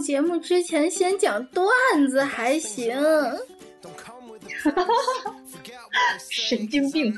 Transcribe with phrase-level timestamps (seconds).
[0.00, 1.68] 节目之前先讲段
[2.08, 2.94] 子还行。
[6.30, 7.16] 神经病。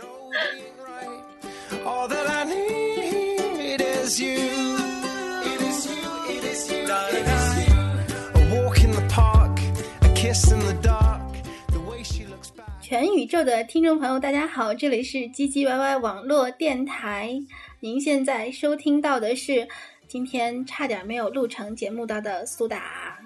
[12.80, 17.32] 全宇宙的听众朋友，大家好，这里是唧唧歪歪网络电台。
[17.80, 19.66] 您现在收听到的是
[20.12, 23.18] 今天差点没有录成节目到的苏打。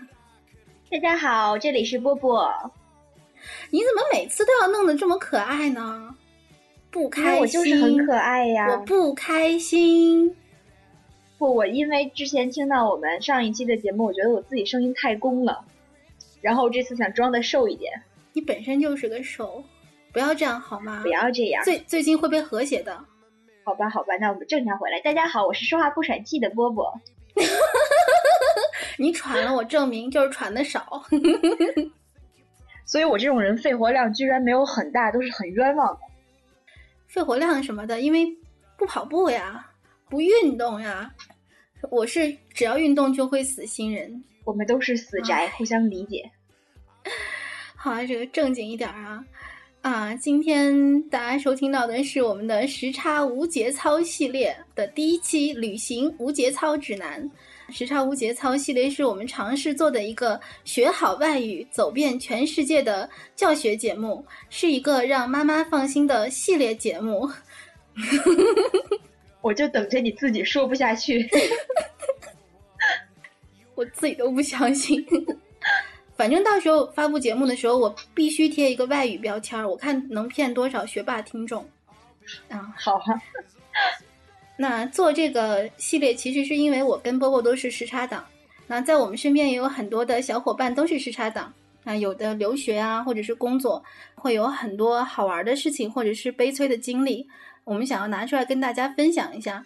[0.88, 2.48] 大家好，这里是波波。
[3.70, 6.14] 你怎么每次都要弄得这么可爱呢？
[6.92, 8.70] 不开心，我就是很可爱呀。
[8.70, 10.32] 我不开心。
[11.38, 15.64] 不，我因为之前听到我们上一期的节目，我觉得我自己声音太攻了，
[16.40, 18.00] 然后这次想装的瘦一点。
[18.32, 19.60] 你本身就是个瘦，
[20.12, 21.00] 不要这样好吗？
[21.02, 21.64] 不要这样。
[21.64, 22.96] 最最近会被和谐的。
[23.66, 25.01] 好吧，好吧，那我们正常回来。
[25.01, 27.01] 大家好，我是说话不喘气的波波。
[28.96, 31.02] 你喘了，我证明就是喘的少。
[32.87, 36.01] 所以我这种人肺活量居然没有很大，都是很冤枉的。
[37.09, 38.24] 肺活量什么的，因为
[38.77, 39.68] 不跑步呀，
[40.09, 41.12] 不运动呀。
[41.90, 44.23] 我是只要运动就会死新人。
[44.45, 46.30] 我们都是死宅，互相理解。
[47.74, 49.24] 好啊，这个正经一点啊
[49.87, 50.12] 啊！
[50.16, 57.30] 今天大家收听到的是我们的时差无节操系列的第一期旅行无节操指南。
[57.68, 67.31] 时差无节操系列是我们尝试做的一个学好外语、走遍全世界的教学节目，是一个让妈妈放心的系列节目。
[69.41, 71.25] 我就等着你自己说不下去，
[73.76, 75.06] 我自己都不相信。
[76.16, 81.64] 反正到时候发布节目的时候，我必须贴一个外语标签，我看能骗多少学霸听众。
[82.48, 83.20] 啊，好啊。
[84.56, 88.25] 那做这个系列，其实是因为我跟波波都是时差党。
[88.66, 91.53] 那在我们身边也有很多的小伙伴都是时差党。
[91.84, 93.84] 那有的留学啊，或者是工作，
[94.15, 97.25] 会有很多好玩的事情，或者是悲催的经历，
[97.62, 99.65] 我们想要拿出来跟大家分享一下。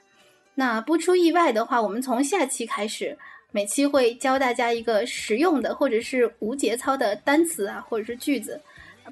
[0.55, 3.17] 那不出意外的话，我们从下期开始，
[3.51, 8.61] 每期会教大家一个实用的或者是无节操的单词啊，或者是句子，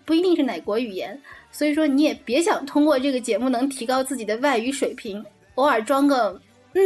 [0.04, 1.21] 不一定是哪国语言。
[1.50, 5.25] 所以说，你也别想通过这个节目能提高自己的外语水平。
[5.56, 6.41] 偶尔装个
[6.75, 6.81] 嗯，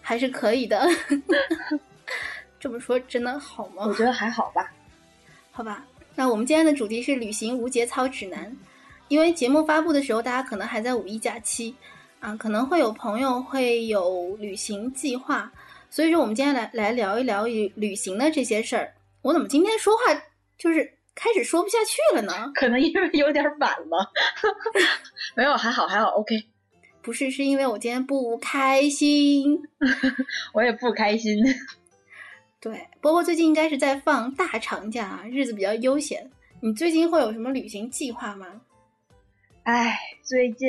[0.00, 0.86] 还是可以的。
[2.60, 3.84] 这么说真的好吗？
[3.86, 4.72] 我觉得还好吧。
[5.50, 5.84] 好吧，
[6.14, 8.56] 那我们今天的主题是旅行无节操指南。
[9.08, 11.74] 因为节目发布的时候，大家可能还在五一假期
[12.20, 15.52] 啊，可能会有朋友会有旅行计划，
[15.94, 18.92] 所以说我们今天来来聊一聊旅旅行的这些事儿。
[19.22, 20.12] 我怎么今天说话
[20.58, 22.50] 就是开始说不下去了呢？
[22.52, 24.12] 可能因为有点晚了。
[25.36, 26.34] 没有，还好，还好，OK。
[27.00, 29.56] 不是，是因为我今天不开心，
[30.52, 31.36] 我也不开心。
[32.58, 36.28] 对，波波最近应该是在放大长假，日子比较悠闲。
[36.58, 38.60] 你最近会有什么旅行计划吗？
[39.62, 40.68] 哎，最近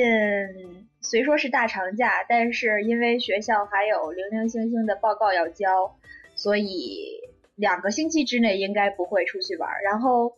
[1.08, 5.96] 虽说是大长假，但是因为学校还有零零星星的报告要交，
[6.34, 7.20] 所以
[7.54, 9.70] 两个星期之内应该不会出去玩。
[9.84, 10.32] 然后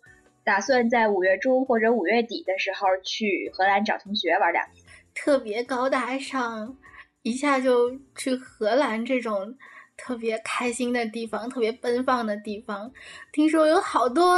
[0.45, 4.85] 打算在五月中或者五月底的时候去荷兰找同学玩两天。
[5.15, 6.77] 特别高大上，
[7.23, 9.57] 一下就去荷兰这种
[9.97, 12.93] 特别开心的地方，特别奔放的地方。
[13.33, 14.37] 听说有好多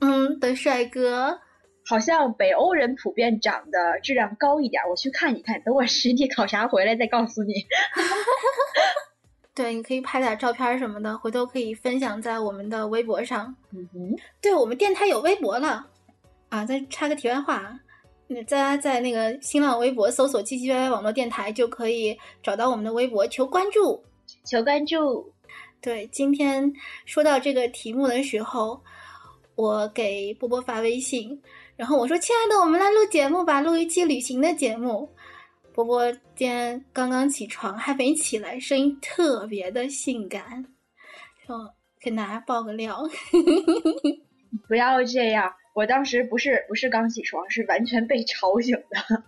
[0.00, 1.40] 嗯的帅哥，
[1.86, 4.82] 好像北欧人普遍长得质量高一点。
[4.90, 7.54] 我去看一看，等我实地考察回来再告诉你。
[9.54, 13.54] 对，你可以拍点照片什么的，回头可以分享在我们的微博上。
[13.72, 15.86] 嗯哼，对我们电台有微博了
[16.50, 16.64] 啊！
[16.66, 17.78] 再插个题外话。
[18.28, 24.04] 大家在那个新浪微博搜索“唧唧歪歪网络电台”就可以找到我们的微博，求关注，
[24.44, 25.32] 求关注。
[25.80, 26.72] 对，今天
[27.04, 28.82] 说到这个题目的时候，
[29.54, 31.40] 我给波波发微信，
[31.76, 35.08] 然后我说：“亲爱的，我们来录节目吧，录一期旅行的节目。”
[35.74, 40.64] 波波今天刚刚起床，还没起来，声音特别的性感，
[41.46, 41.54] 就
[42.00, 43.02] 跟大家爆个料，
[44.66, 45.52] 不要这样。
[45.74, 49.22] 我当时不是不是刚起床，是完全被吵醒的。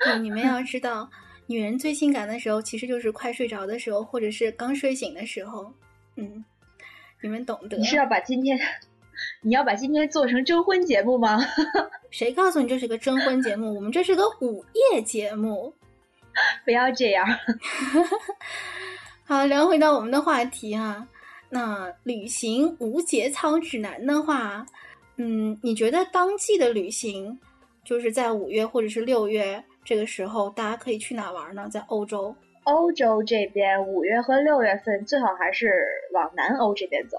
[0.00, 1.08] 对，你们要知道，
[1.46, 5.72] 女人最性感的时候，其实就是快睡着的时候，或者是刚睡醒的时候。
[6.16, 6.44] 嗯，
[7.22, 7.76] 你们懂得。
[7.76, 8.58] 你是要把今天，
[9.46, 11.38] 你要把今天做成征婚节目吗？
[12.08, 13.74] 谁告诉你这是个征婚节目？
[13.74, 15.70] 我们这是个午夜节目。
[16.64, 17.26] 不要这样。
[19.22, 21.06] 好，聊回到我们的话题啊，
[21.50, 24.64] 那旅行无节操指南的话。
[25.16, 27.38] 嗯，你觉得当季的旅行，
[27.84, 31.68] 就是在五月或者是六月这个时候，大家可以去哪玩呢？
[31.70, 35.70] 在欧洲，欧洲这边五月和六月份最好还是
[36.14, 37.18] 往南欧这边走，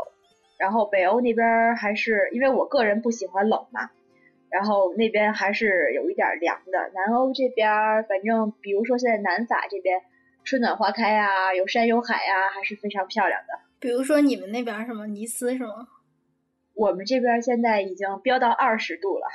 [0.57, 3.90] 然后北欧那边还是因为我个人不喜欢冷嘛，
[4.50, 6.92] 然后那边还是有一点凉的。
[6.94, 7.69] 南欧这边，
[8.10, 10.02] 反正比如说现在南法这边
[10.44, 13.60] 春暖花开啊，有山有海啊，还是非常漂亮的。
[13.80, 15.88] 比如说你们那边什么尼斯是吗？
[16.74, 19.28] 我们这边现在已经飙到二十度了。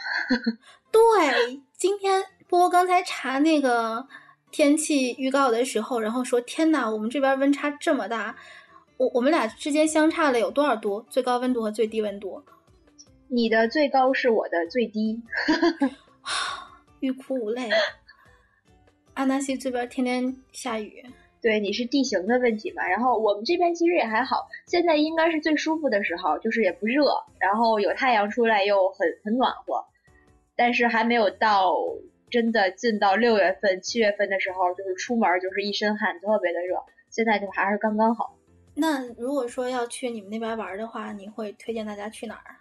[0.91, 4.07] 对，今天波波刚才查那个。
[4.53, 8.35] 天气预告的时候，然后说：“天呐，我们这边温差这么大，
[9.01, 11.01] 我我们俩之间相差了有多少度？
[11.09, 12.43] 最高温度和最低温度？
[13.29, 15.23] 你的最高是我的最低，
[17.01, 17.71] 欲哭无泪。
[19.15, 21.03] 阿纳西这边天天下雨，
[21.41, 22.87] 对，你是地形的问题嘛？
[22.87, 27.07] 然后我们这边其实也还好，现在应该是最舒服的时候，就是也不热，
[27.39, 29.83] 然后有太阳出来又很很暖和，
[30.55, 31.75] 但是还没有到。”
[32.31, 36.77] 真的进到六月份、七月份的时候，就是出门就是一身汗，特别的热。
[37.11, 38.37] 现在就还是刚刚好。
[38.81, 42.57] 那如果说要去你们那边玩的话，你会推荐大家去哪儿？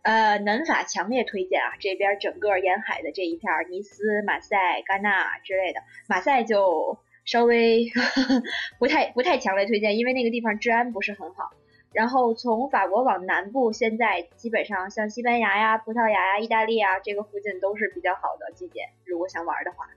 [0.00, 5.80] 呃，南法强烈推荐啊，这边整个沿海的这一片，尼斯、马赛、戛纳之类的。
[6.08, 7.90] 马赛就稍微
[8.80, 11.50] 不太不太强烈推荐，因为那个地方治安不是很好。
[11.92, 18.88] 然后从法国往南部，现在基本上像西班牙呀、葡萄牙呀、意大利啊，这个附近都是比较好的季节。
[19.04, 19.88] 如果想玩的话，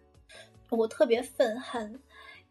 [0.70, 2.00] 我特别愤恨，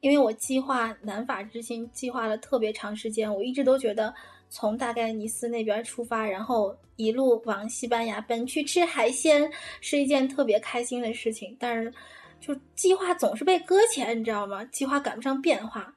[0.00, 4.14] 因为我计划南法之行计划了特别长时间，我一直都觉得
[4.48, 9.50] 从大概尼斯那边出发，然后一路往西班牙奔去吃海鲜
[9.80, 11.56] 是一件特别开心的事情。
[11.58, 11.92] 但是
[12.40, 14.64] 就计划总是被搁浅，你知道吗？
[14.66, 15.94] 计划赶不上变化。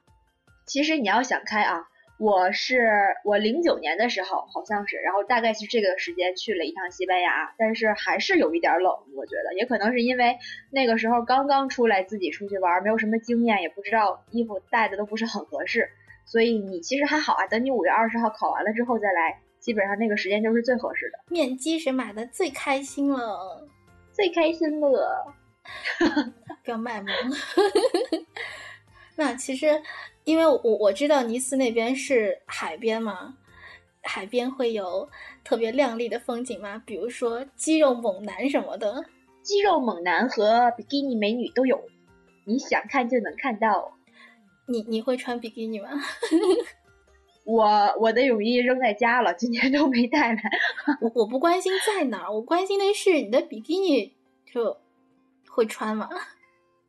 [0.66, 1.84] 其实你要想开啊。
[2.20, 2.86] 我是
[3.24, 10.36] 我零九年的时候好像是，然后大概是这个时间去了一趟西班牙，但是还是有一点冷，我觉得也可能是因为
[10.70, 15.88] 那个时候刚刚出来自己出去玩，没有什么经验，也不知道衣服带的都不是很合适，
[16.26, 21.18] 所以你其实还好啊，等你五月二十号考完了之后再来，基本上那个时间就是最合适的。
[21.30, 23.66] 面基是买的最开心了，
[24.12, 25.34] 最开心了，
[26.62, 27.08] 不要卖萌。
[29.16, 29.80] 那其实。
[30.24, 33.36] 因为我我知道尼斯那边是海边嘛，
[34.02, 35.08] 海边会有
[35.44, 36.82] 特别亮丽的风景嘛？
[36.84, 39.04] 比如说肌肉猛男什么的，
[39.42, 41.80] 肌肉猛男和比基尼美女都有，
[42.44, 43.92] 你想看就能看到。
[44.66, 45.88] 你你会穿比基尼吗？
[47.44, 47.66] 我
[47.98, 50.40] 我的泳衣扔在家了，今天都没带来。
[51.00, 54.14] 我我不关心在哪儿，我关心的是你的比基尼
[54.52, 54.76] 就
[55.48, 56.08] 会穿吗？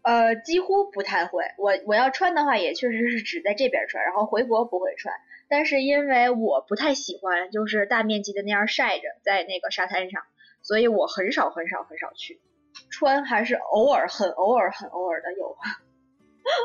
[0.04, 1.44] 呃，几乎不太会。
[1.58, 5.14] 我我要穿的话，也确实是只在这边穿，然后回国不会穿。
[5.48, 10.24] 但是因为我不太喜欢，就是大面积的那样晒着在那个沙滩上，
[10.62, 12.40] 所以我很少很少很少去
[12.90, 15.56] 穿，还是偶尔很偶尔很偶尔的有。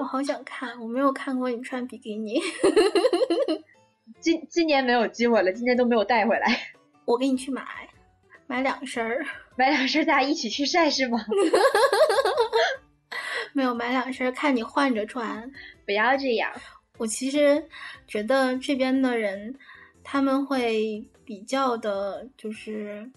[0.00, 2.40] 我好想看，我没有看过你穿比基尼。
[4.20, 6.46] 今今年没有机会了，今年都没有带回来。
[7.04, 7.62] 我给你去买，
[8.46, 11.18] 买两身儿，买两身，大家一起去晒是吗？
[13.56, 15.50] 没有买两身，看你换着穿。
[15.86, 16.52] 不要这样。
[16.98, 17.66] 我其实
[18.06, 19.56] 觉得这边的人，
[20.04, 23.10] 他们会比较的，就是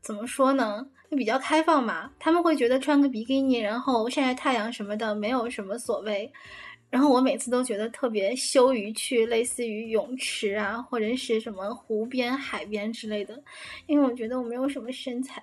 [0.00, 0.86] 怎么说呢？
[1.10, 2.12] 就比较开放嘛。
[2.20, 6.32] 他们会觉得穿个比基尼，然后晒晒太阳什么的，没有什么所谓。
[6.88, 13.42] 然后我每次都觉得特别羞于去类似于泳池啊，或者是什么湖边、海边之类的，
[13.88, 15.42] 因为我觉得我没有什么身材。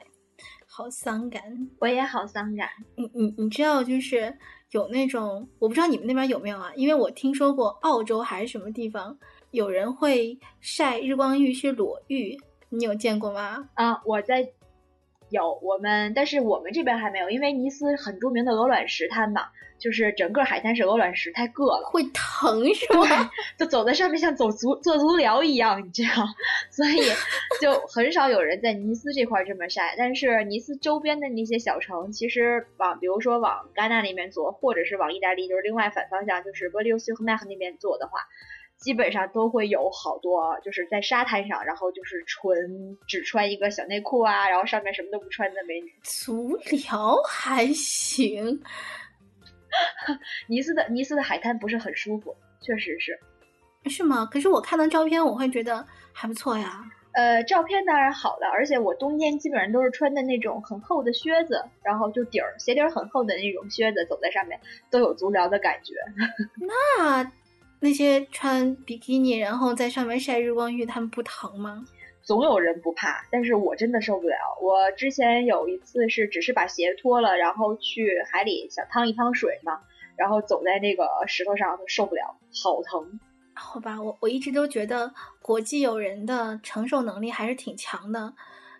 [0.75, 2.67] 好伤感，我也好伤感。
[2.95, 4.35] 你你你知道，就是
[4.71, 6.71] 有那种，我不知道你们那边有没有啊？
[6.75, 9.15] 因为我听说过澳洲还是什么地方，
[9.51, 12.35] 有人会晒日光浴去裸浴，
[12.69, 13.69] 你有见过吗？
[13.75, 14.51] 啊，我在
[15.33, 19.47] 有我们，但是我们这边还没有，因为尼斯很著名的鹅卵石滩嘛。
[19.79, 23.29] 就是整个海滩是鹅卵石，太硌了，会疼是吗？
[23.59, 26.23] 就走在上面像走足做足疗一样，你知道？
[26.71, 27.01] 所以
[27.59, 29.95] 就很少有人在尼斯这块这么晒。
[29.97, 38.19] 但是尼斯周边的那些小城，其实往比如说往戛纳那边坐，或者是往意大利，就是另外反方向，就是波利乌斯和麦克那边坐的话，
[38.83, 45.93] 基本上都会有好多，就是在沙滩上，然后就是纯只穿一个小内裤啊，然后上面什么都不穿的美女。
[46.03, 48.61] 足疗还行。
[50.47, 53.17] 尼斯的尼斯的海滩不是很舒服，确实是，
[53.89, 54.27] 是吗？
[54.29, 56.83] 可是我看到照片，我会觉得还不错呀。
[57.13, 64.59] 呃，照片当然好了，而且我冬天基本上都是穿的那种很厚的靴子，然后就底儿鞋底儿很厚的那种靴子，走在上面
[64.89, 65.93] 都有足疗的感觉。
[66.59, 67.31] 那
[67.83, 71.83] 那些穿比基尼然后在上面晒日光浴，他们不疼吗？
[72.21, 74.37] 总有人不怕，但是我真的受不了。
[74.61, 79.81] 我之前有一次是只是把鞋脱了，然后去海里想趟一趟水嘛，
[80.15, 83.19] 然后走在那个石头上就受不了，好疼。
[83.53, 88.33] 好吧，我我一直都觉得国际友人的承受能力还是挺强的，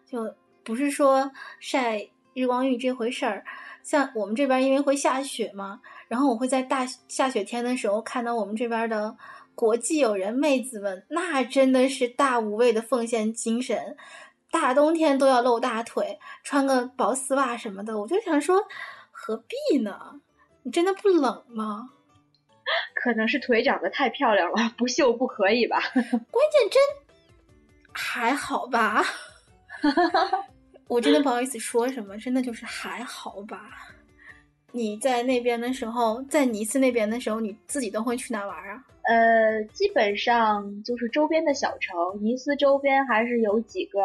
[0.10, 0.34] 就
[0.64, 1.30] 不是说
[1.60, 3.44] 晒日光浴这回事儿。
[3.84, 5.82] 像我们这边因为会下雪嘛，
[6.14, 9.18] 然后我会在大下雪天的时候看到我们这边的
[9.56, 13.98] 国际友人妹子们，那真的是大无畏的奉献精神，
[14.52, 18.00] 大冬天都要露大腿，穿个薄丝袜什么的。
[18.00, 18.62] 我就想说，
[19.10, 20.22] 何必呢？
[20.62, 21.90] 你真的不冷吗？
[22.94, 25.82] 可能是腿长得太漂亮了，不秀不可以吧？
[25.96, 26.80] 关键真
[27.92, 29.04] 还好吧？
[30.88, 33.90] 我真的不好意思说什么，真的就是还好吧。
[34.74, 38.84] 你在那边的时候，在尼斯那边的时候，你自己都会去哪玩啊？
[39.04, 44.00] 呃，基本上就是周边的小城，尼斯周边还是有几个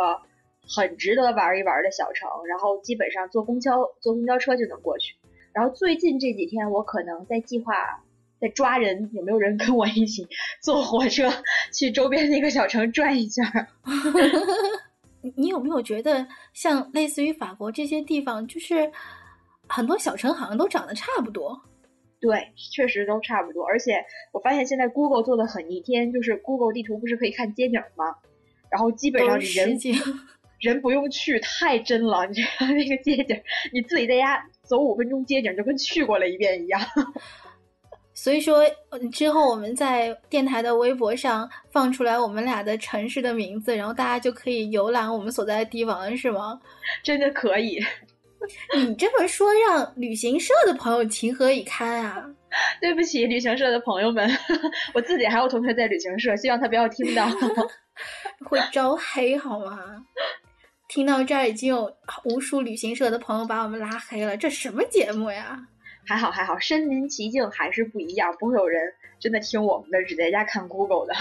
[0.69, 5.15] 很值得玩一玩的小城，然后基本上坐公交坐公交车就能过去。
[5.53, 7.73] 然后最近这几天，我可能在计划
[8.39, 10.29] 在抓人，有没有人跟我一起
[10.63, 11.31] 坐火车
[11.73, 13.43] 去周边那个小城转一下？
[15.37, 18.91] 你有没有觉得，像类似于法国这些地方，就是
[19.69, 21.61] 很多小城好像都长得差不多？
[22.21, 23.65] 对，确实都差不多。
[23.65, 28.15] 而且我发现现在 Google 做的很逆天，就是 Google 地图不是可以看街景吗？
[28.71, 29.79] 然后基本上人
[30.61, 32.27] 人不用去，太真了。
[32.27, 33.41] 你知道那个街景，
[33.73, 36.81] 你自己在家走五分钟街景，就跟去过了一遍一样。
[38.13, 38.65] 所以说，
[39.13, 46.61] 之后我们在电台的微博上放出来我们俩的城市的名字，然后大家就可以游览我们所在的地方，是吗？
[47.05, 47.79] 真的可以。
[48.77, 52.25] 你这么说，让旅行社的朋友情何以堪啊？
[52.81, 54.29] 对不起，旅行社的朋友们，
[54.95, 57.29] 我自己还有同学在旅行社，希望他不要听到，
[58.49, 59.79] 会招黑好吗？
[60.89, 65.59] 听到这儿，已经有无数旅行社的朋友把我们拉黑了，这什么节目呀？
[66.07, 68.81] 还好还好，身临其境还是不一样，不会有人
[69.21, 71.15] 真的听我们的，只在家看 Google 的。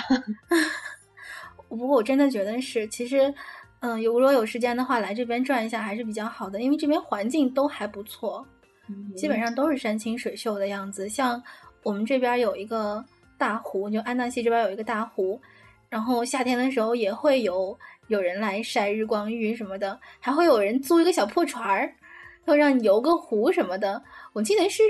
[1.68, 3.34] 不过我真的觉得是，其实，
[3.80, 8.46] 嗯，有如果有时间的话，来这边转一下还是比较好的，因为这边环境都还不错，
[9.16, 11.08] 基本上都是山清水秀的样子。
[11.08, 11.42] 像
[11.84, 13.04] 我们这边有一个
[13.38, 15.40] 大湖，就安纳西这边有一个大湖，
[15.90, 21.94] 然后夏天的时候也会有有人来晒日光浴什么的，还会有人租一个小破船儿。
[22.46, 24.82] 要让你游个湖什么的，我记得是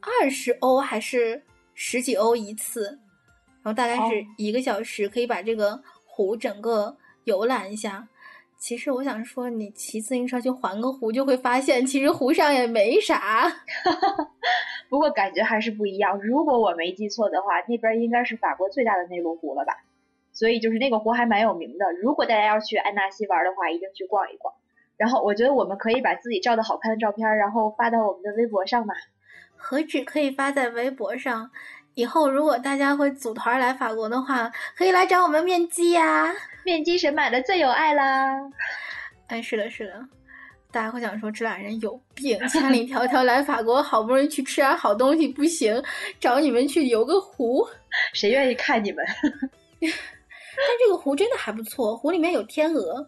[0.00, 1.40] 二十欧还是
[1.74, 2.86] 十几欧一次，
[3.62, 8.08] 然后大概是一个小时可以把这个湖整个游览一下。
[8.62, 13.42] 其实我想说，你骑自行车去环个湖，就会发现其实湖上也没啥，
[14.88, 16.16] 不过感觉还是不一样。
[16.20, 19.72] 如果我没记错的话，那边应该是法国最大的内陆湖了吧？
[20.32, 21.92] 所以就是那个湖还蛮有名的。
[22.00, 24.54] 如果大家要去安纳西玩的话，一定去逛一逛。
[24.96, 28.94] 然后我觉得我们可以把自己照的好看的照片，然后发到我们的微博上嘛。
[29.56, 31.50] 何止可以发在微博上，
[31.94, 36.32] 以后如果大家会组团来法国的话，可以来找我们面基呀。
[36.64, 38.38] 面基神马的最有爱啦。
[39.28, 39.94] 哎，是的，是的，
[40.70, 45.82] 大家会想说这俩人有病，千里迢迢来法国，好不容易去吃点好东西不行，
[46.20, 47.66] 找你们去游个湖，
[48.12, 49.04] 谁愿意看你们？
[49.80, 53.06] 但这个湖真的还不错，湖里面有天鹅。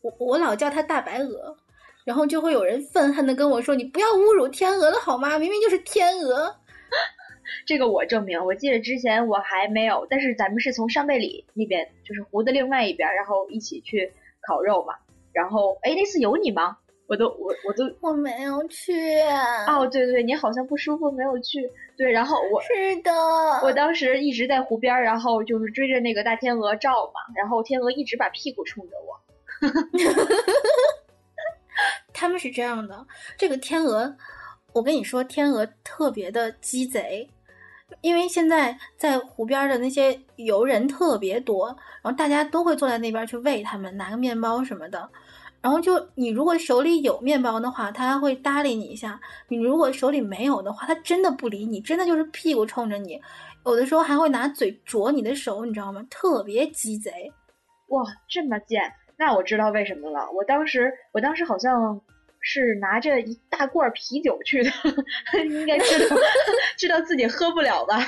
[0.00, 1.56] 我我老叫它大白鹅，
[2.04, 5.38] 然后就会有人愤恨的跟我说：“你不要侮辱天鹅了好吗？
[5.38, 6.54] 明明就是天鹅。”
[7.66, 14.12] 这个我证明，我记得之前我还没有，但是咱们是从上贝里那边，就是湖的另外一边，然后一起去
[14.46, 14.94] 烤肉嘛。
[15.32, 16.78] 然后，哎，那次有你吗？
[17.06, 18.92] 我都我我都我没有去。
[19.66, 21.70] 哦，对对对，你好像不舒服没有去。
[21.96, 22.68] 对，然后我是
[23.02, 23.10] 的，
[23.62, 29.18] 我当时一直在湖边，然后就是追着那个大天鹅照嘛，然后天鹅一直把屁股冲着我。
[32.12, 33.06] 他们是这样的，
[33.38, 34.14] 这个天鹅，
[34.74, 37.30] 我跟你说，天鹅特别的鸡贼，
[38.00, 41.66] 因为现在在湖边的那些游人特别多，
[42.02, 45.08] 然后大家都会坐在那边去喂他们，拿个面包什么的。
[45.60, 53.20] 然后就你如果手里有面包的话，它会搭理你一下；你如果手里没有的话，它真的不理你，真的就是屁股冲着你，
[53.66, 56.00] 有的时候还会拿嘴啄你的手，你知道吗？
[56.08, 57.10] 特别鸡贼。
[57.88, 58.80] 哇，这么贱！
[59.16, 60.30] 那我知道为什么了。
[60.32, 62.00] 我当时，我当时好像
[62.40, 64.70] 是拿着一大罐啤酒去的，
[65.44, 66.16] 应该知道
[66.76, 67.98] 知道自己喝不了吧？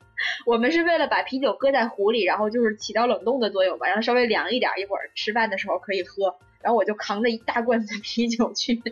[0.46, 6.34] 我们是为了把啤酒搁在壶里，然后就是起到冷冻的作用吧，让稍微凉一点，一会儿吃饭的时候可以喝。
[6.62, 8.82] 然后我就扛着一大罐子啤酒去，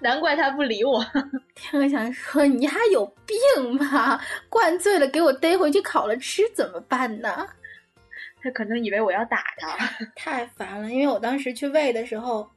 [0.00, 1.04] 难怪他不理我。
[1.54, 4.18] 天哥想说你还有病吧？
[4.48, 7.46] 灌醉了给我逮回去烤了吃怎么办呢？
[8.42, 9.76] 他可能以为我要打他，
[10.16, 10.90] 太烦了。
[10.90, 12.48] 因为我当时去喂的时候，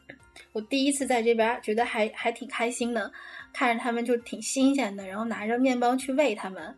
[0.52, 3.12] 我第一次在这边觉得还还挺开心的。
[3.52, 6.78] 看着他们就挺新鲜的，然后拿着面包去喂他们，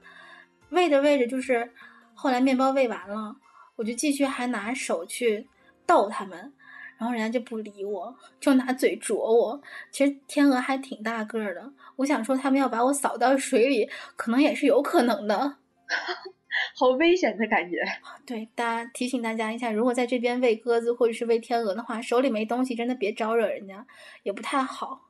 [0.69, 1.69] 喂着喂着就是
[2.13, 3.35] 后来面包喂完了，
[3.75, 5.45] 我就继续还拿手去
[5.85, 6.53] 逗他们，
[6.97, 9.61] 然后人家就不理我，就拿嘴啄我。
[9.91, 15.57] 其实天鹅还挺大个儿的，我想说他们要把我扫到水里，可能也是有可能的。
[16.75, 17.77] 好危险的感觉。
[18.25, 23.85] 对，大家提醒大家一下，如果在这边喂鸽子或者是喂天鹅的话，手里没东西，真的别招惹人家，
[24.23, 25.01] 也不太好。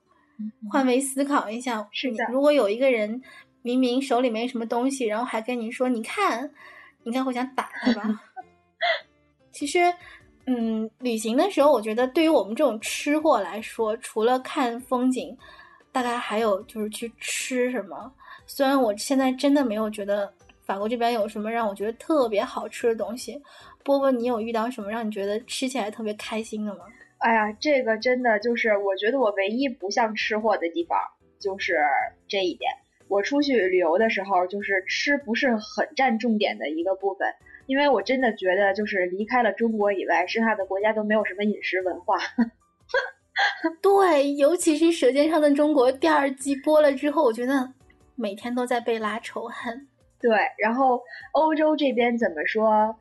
[0.72, 2.26] 换位思考一下，是的。
[2.32, 3.22] 如果有一个人
[3.62, 6.52] 明明手里没什么东西，然后还跟你说：“你看”，
[7.06, 8.22] 应该会想打他吧？
[9.52, 9.80] 其实，
[10.48, 15.38] 嗯，旅行的时候，我觉得对于我们这种吃货来说，除了看风景，
[15.92, 18.12] 大概还有就是去吃什么。
[18.48, 20.34] 虽然我现在真的没有觉得。
[20.62, 23.42] 法国这边有什么让我觉得特别好吃的东西？
[23.84, 26.86] 波波，你有遇到什么让你觉得吃起来特别开心的吗？
[27.18, 30.98] 哎呀，这个真的就是我觉得我唯一不像吃货的地方
[31.40, 31.78] 就是
[32.28, 32.72] 这一点。
[33.08, 37.28] 我出去旅游的时候，就是吃不是很占重点的一个部分，
[37.66, 42.18] 因为我真的觉得就是离开了中国以外，剩下的国家都没有什么饮食文化。
[43.82, 47.74] 对，尤其是《舌尖上的中国》第二季播了之后，我觉得
[48.16, 49.88] 每天都在被拉仇恨。
[50.22, 52.96] 对，然后欧洲这边怎么说？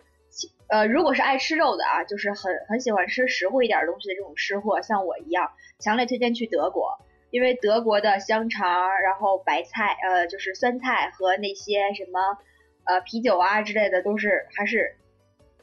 [0.68, 5.50] 呃，如果是爱吃肉的啊，就是很很喜欢吃实惠一点东西的这种吃货，像我一样，
[5.80, 6.96] 强烈推荐去德国，
[7.30, 12.38] 因为德国的香肠，然后白菜，呃，就是酸菜和那些什么，
[12.84, 14.96] 呃，啤酒啊之类的，都是还是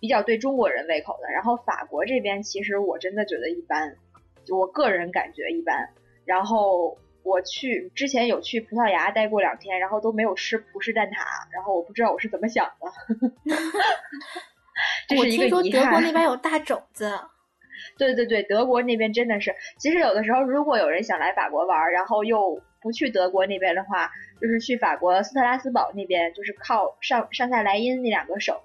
[0.01, 1.31] 比较对中国人胃口的。
[1.31, 3.95] 然后法国这边其实我真的觉得一般，
[4.45, 5.89] 就我个人感觉一般。
[6.25, 6.97] 然后。
[7.27, 12.87] 我去之前有去葡萄牙待过两天，然后都没有吃葡式蛋挞，然后我不知道我是怎么想的。
[15.17, 17.19] 我听说德国那边有大肘子。
[17.97, 19.53] 对对对，德国那边真的是。
[19.77, 28.55] 其实有的时候，如果有人想来法国玩，然后又不去德国那边的话，就是去法国斯特拉斯堡那边，就是靠上上下莱茵那两个省，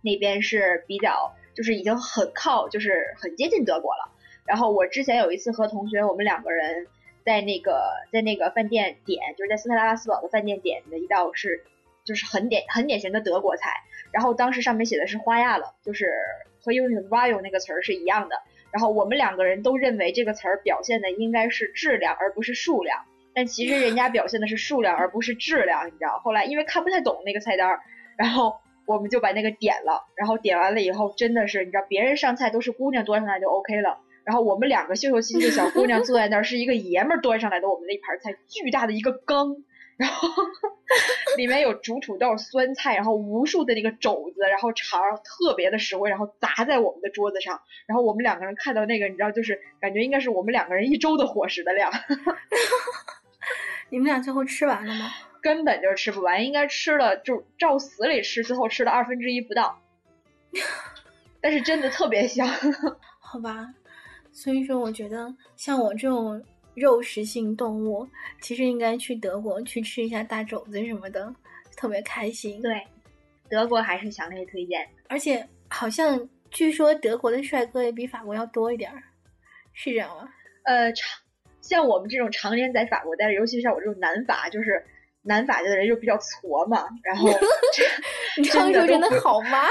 [0.00, 4.10] 那边是比较就是已经很靠，就是很接近德国了。
[4.46, 6.86] 然后我之前有一次和同学，我们两个人。
[7.26, 11.64] 在那个在那个饭店点，就是在斯特拉拉斯堡的饭店点的一道是，
[12.04, 13.70] 就是很典很典型的德国菜。
[14.12, 16.06] 然后当时上面写的是花亚了，就是
[16.62, 18.36] 和英语的 royal 那个词儿是一样的。
[18.70, 26.20] 然后我们两个人都认为这个词儿表现的应该是质量而不是数量，但其实人家表现的是数量而不是质量，你知道？
[26.20, 27.80] 后来因为看不太懂那个菜单，
[28.16, 30.06] 然后我们就把那个点了。
[30.14, 33.98] 然后点完了以后，真的是你知道，别人上菜都是姑娘端上来就 OK 了。
[34.26, 39.56] 然后我们两个秀秀气气的小姑娘坐在那儿，是一个爷们儿端上来的我们那盘菜，巨大的一个缸，
[39.96, 40.28] 然后
[41.36, 47.60] 里面有煮土豆、酸菜，然后无数的那个肘子，然后肠特别的实惠，然后砸在我们的桌子上。
[47.86, 51.92] 然后我们两个人看到那个，你知道，就是感觉应该是我们两个人一周的伙食的量。
[53.90, 55.12] 你们俩最后吃完了吗？
[55.40, 59.80] 根本就吃不完，应该吃了就照死里吃，最后吃了二分之一不到。
[61.40, 62.48] 但是真的特别香。
[63.22, 63.72] 好吧。
[64.36, 66.40] 所以说，我觉得像我这种
[66.74, 68.06] 肉食性动物，
[68.42, 71.34] 其实应该去德国去吃一下大肘子什么的，
[71.74, 72.60] 特别开心。
[72.60, 72.86] 对，
[73.48, 74.86] 德国还是强烈推荐。
[75.08, 79.02] 而且好像据说德国的帅哥也比法国要多一点儿，
[79.72, 80.28] 是这样吗？
[80.64, 81.18] 呃，常
[81.62, 84.84] 像我们这种常年在法国待着，尤其是像我这种南法，就是
[85.22, 87.30] 南法的人就比较矬嘛，然后
[88.36, 89.62] 你这样说真的好吗？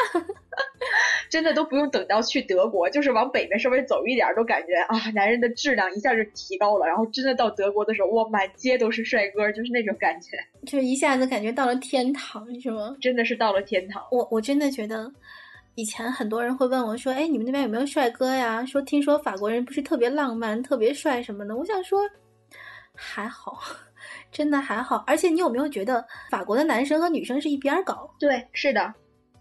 [1.30, 6.86] 真的都不用等到去德国，就是往北边稍微走一点，都感觉啊，男人的质量一下就提高了。
[6.86, 12.96] 然后真的到德国的时候，哇，满街都是帅哥，就是那种感觉，就一下子感觉到了天堂，是吗？
[13.02, 14.04] 真的是到了天堂。
[14.12, 15.12] 我我真的觉得，
[15.76, 21.56] 以前很多人会问我说：“哎，你们那边有没有帅哥呀？”说听说法国人不是特别浪漫、特别帅什么的。
[21.56, 22.00] 我想说，
[22.94, 23.60] 还好，
[24.32, 25.04] 真的还好。
[25.08, 28.10] 而且你有没有觉得，法国的男生和女生是一边高？
[28.20, 28.94] 对，是的。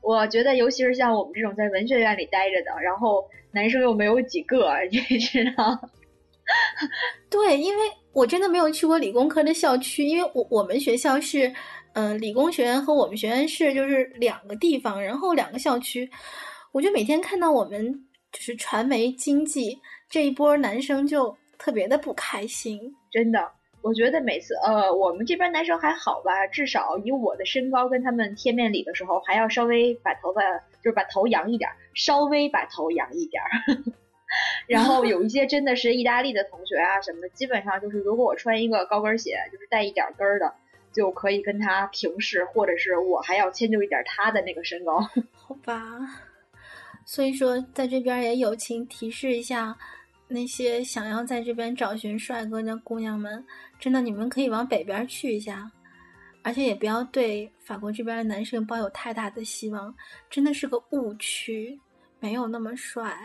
[0.04, 5.78] 我觉得，尤其是像我们这种在文学院里待着的，然后男生又没有几个， 你知道？
[7.30, 11.50] 对，因为我真的没有去过理工科的校区，因为我我们学校是，
[11.94, 16.08] 嗯，理工学院和我们学院是就是两个地方，然后两个校区，
[16.72, 17.90] 我就每天看到我们
[18.30, 19.78] 就是传媒经济
[20.10, 22.78] 这一波男生就特别的不开心，
[23.10, 23.40] 真的。
[23.84, 30.40] 我觉得每次，呃，我们这边男生还好吧，至少以我的身高跟他们贴面礼的时候，还要稍微把头发，
[30.82, 33.42] 就是把头扬一点，稍微把头扬一点。
[34.66, 40.54] 然后有一些真的是意大利的同学啊什么的，基本上就是如果我穿一个高跟鞋，就是带一点跟儿的，
[40.90, 44.98] 就可以跟他平视，或者是我还要迁就一点他的那个身高。
[45.36, 45.78] 好吧，
[47.04, 49.76] 所以说在这边也友情提示一下。
[50.34, 53.46] 那些想要在这边找寻帅哥的姑娘们，
[53.78, 55.70] 真的你们可以往北边去一下，
[56.42, 59.94] 而且也不要对法国这边的男生抱有太大的希望，
[60.28, 61.80] 真的是个误区，
[62.18, 63.16] 没有那么帅。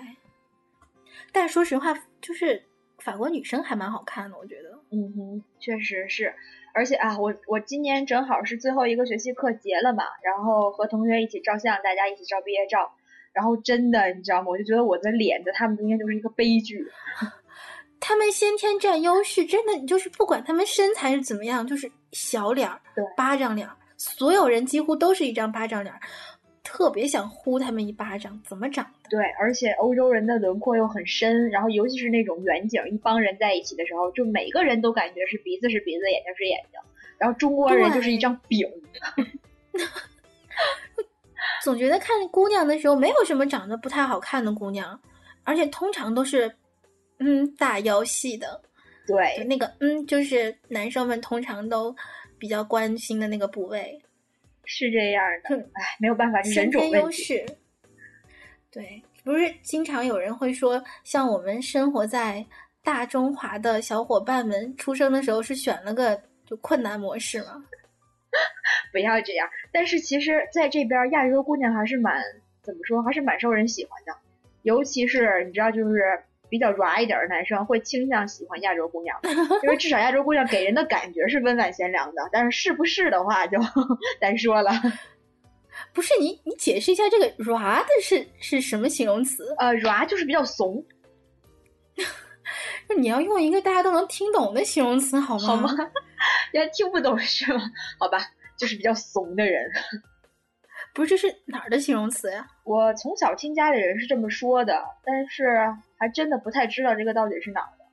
[1.32, 2.64] 但说实话，就是
[3.00, 4.70] 法国女生还蛮好看的，我觉得。
[4.92, 6.34] 嗯哼，确实是，
[6.76, 12.94] 而且啊，我我今年正好是最后一个学期课结了嘛，然后和同学一起照相，大家一起照毕业照。
[13.40, 14.50] 然后真的，你知道吗？
[14.50, 16.86] 我就觉得我的脸在他们中间就是一个悲剧。
[17.98, 22.82] 他们先天占优势，真的你就是不管他们身材是怎么样，就是小脸儿、
[23.16, 26.02] 巴掌脸儿，所有人几乎都是一张巴掌脸儿，
[26.66, 28.38] 特别想呼他们一巴掌。
[28.46, 29.10] 怎么长的？
[29.10, 36.82] 对，而且欧洲人的轮廓又很深，然后尤其是那种远景，一帮人在一起的时候，就每个人都感觉是鼻子是鼻子，眼睛是眼睛，
[37.18, 38.68] 然后中国人就是一张饼。
[41.64, 45.00] 总觉得看姑娘的时候，没有什么长得不太好看的姑娘，
[45.44, 46.54] 而且通常都是，
[47.20, 48.62] 嗯，大腰细的。
[49.08, 51.96] 对，那个嗯，就是男生们通常都
[52.38, 54.00] 比较关心的那个部位。
[54.66, 57.44] 是这样的，哎，没有办法，是人种优势。
[58.72, 62.46] 对，不是经常有人会说，像我们生活在
[62.84, 67.64] 大中华的小伙伴们，出生的时候是选了个就困难模式吗？
[68.92, 72.22] 不要这样，但是其实在这边亚洲姑娘还是蛮
[72.62, 74.14] 怎么说，还是蛮受人喜欢的。
[74.64, 76.02] 尤其是你知道，就是
[76.50, 79.18] 比较 r 一点的男生会倾向喜欢亚洲姑娘，
[79.64, 82.22] 因为至少亚洲姑娘给人的感觉是温婉贤良的。
[82.32, 83.58] 但是是不是的话就
[84.20, 84.72] 单说了。
[85.94, 89.56] 不是你，你解释一下这个 r 的是是什么形容词？
[89.60, 90.84] 呃，r 就是比较怂。
[92.90, 95.46] 那你要用一个大家都能听懂的形容词好吗？
[95.48, 95.70] 好吗？
[96.54, 97.62] 要听不懂是吗？
[98.00, 98.18] 好吧，
[98.58, 99.70] 就是比较怂的人。
[100.94, 102.48] 不是，这是哪儿的形容词呀？
[102.66, 107.86] 我从小听家里人是这么说的，但是还真的不太知道这个到底是哪儿的。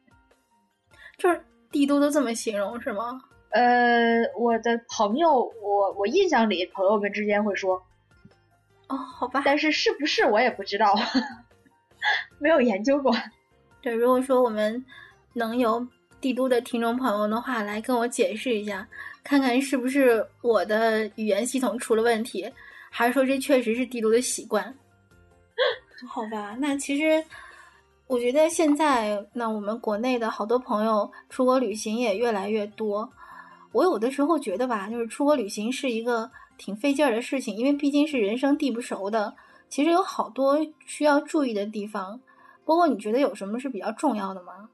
[1.18, 3.20] 就是帝都都这么形容是吗？
[3.50, 5.30] 呃，我的朋友，
[5.62, 7.82] 我我印象里朋友们之间会说。
[8.88, 9.42] 哦，好吧。
[9.44, 10.94] 但是是不是我也不知道，
[12.38, 13.14] 没有研究过。
[13.86, 14.84] 对，如果说我们
[15.32, 15.86] 能有。
[16.18, 18.88] 帝都的听众朋友的话，来跟我解释一下，
[19.22, 22.50] 看看是不是我的语言系统出了问题，
[22.90, 24.74] 还是说这确实是帝都的习惯？
[26.08, 27.22] 好吧，那其实
[28.08, 33.08] 我觉得现在，那我们国内的好多朋友出国旅行也越来越多。
[33.70, 39.32] 我有的时候觉得吧，就是出国旅行是一个挺费劲儿的事情，因为毕竟是人生地不熟的，
[39.68, 42.18] 其实有好多需要注意的地方。
[42.66, 44.68] 不过你觉得有什么是比较重要的吗？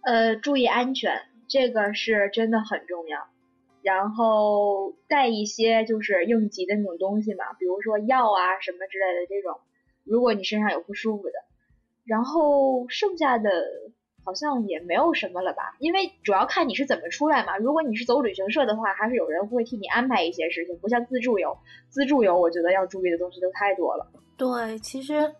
[0.00, 3.28] 呃，注意安全，这个是真的很重要。
[3.82, 9.60] 然后带一些就是应急的那种东西嘛，比如说药啊什么之类的这种。
[10.04, 11.32] 如果你身上有不舒服的，
[12.04, 13.50] 然后剩下的
[14.24, 15.76] 好像也没有什么了吧？
[15.80, 17.58] 因为主要看你是怎么出来嘛。
[17.58, 21.58] 如果你是走旅行社的话，还是有人会替你安排一些事情，不像自助游。
[21.90, 24.10] 自助游我觉得要注意的东西都太多了。
[24.36, 25.30] 对，其实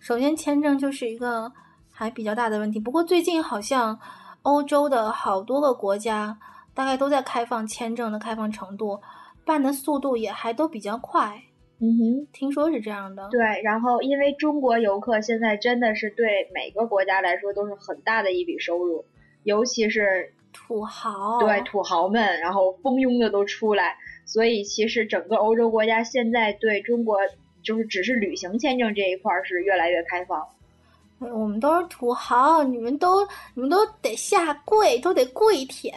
[0.00, 1.52] 首先签证就是一个。
[1.92, 4.00] 还比较大的问题，不过最近好像
[4.40, 6.38] 欧洲的好多个国家
[6.72, 8.98] 大概都在开放签证的开放程度，
[9.44, 11.42] 办的速度也还都比较快。
[11.78, 13.28] 嗯哼，听说是这样的。
[13.30, 19.04] 对，然后因为中国游客现在真的是对每个国家来说都是很大的一笔收入，
[19.42, 27.18] 尤其是土豪，对土豪们，然后蜂拥的都出来，所以其实整个欧洲国家现在对中国
[27.62, 30.46] 就是只是旅行签证这一块是越来越开放。
[31.18, 35.94] 我们都是土豪，你们都你们都得下跪，都得跪舔。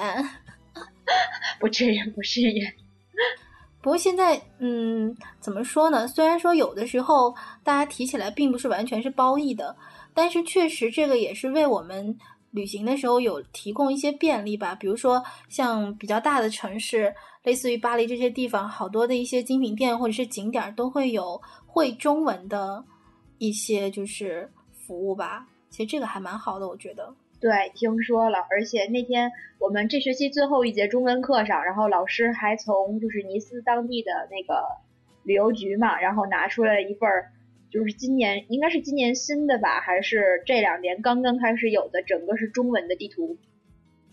[1.59, 2.61] 不至于，不至于。
[3.81, 6.07] 不过现在，嗯，怎么说呢？
[6.07, 9.75] 虽然说有的时候大家提起来并不是完全是褒义的，
[10.13, 12.17] 但是确实这个也是为我们
[12.51, 14.73] 旅行的时候有提供一些便利吧。
[14.75, 17.13] 比如说像比较大的城市，
[17.43, 22.83] 类似于巴黎这些地方，好多的一些精品店或者是景点都会有会中文的
[23.37, 24.49] 一些就是。
[24.85, 27.15] 服务吧，其实这个还蛮好的，我觉得。
[27.39, 34.61] 对，听说了，而且那天我们这学期最后一节中文课上，然后老师还从就是尼斯当地的那个
[35.23, 37.31] 旅游局嘛，然后拿出来一份儿，
[37.71, 43.37] 就是今年应该是今年新的吧，还是这两年刚刚开始有的，整个是中文的地图，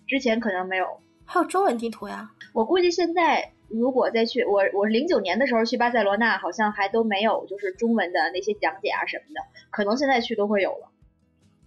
[0.07, 1.01] 之前可能没有。
[1.33, 2.29] 还有中文地图呀？
[2.53, 9.41] 我估计现在如果再去，我我零九年的时候去巴塞罗那，好像还都没有就是中文的那些讲解啊什么的。
[9.71, 10.89] 可能现在去都会有了，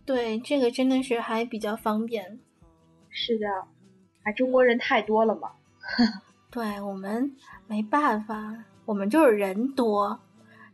[0.06, 2.40] 对，这个真的是还比较方便。
[3.10, 3.48] 是的，
[4.24, 5.52] 哎，中国人太多了嘛。
[6.52, 7.34] 对我们
[7.66, 10.20] 没办法，我们就是人多。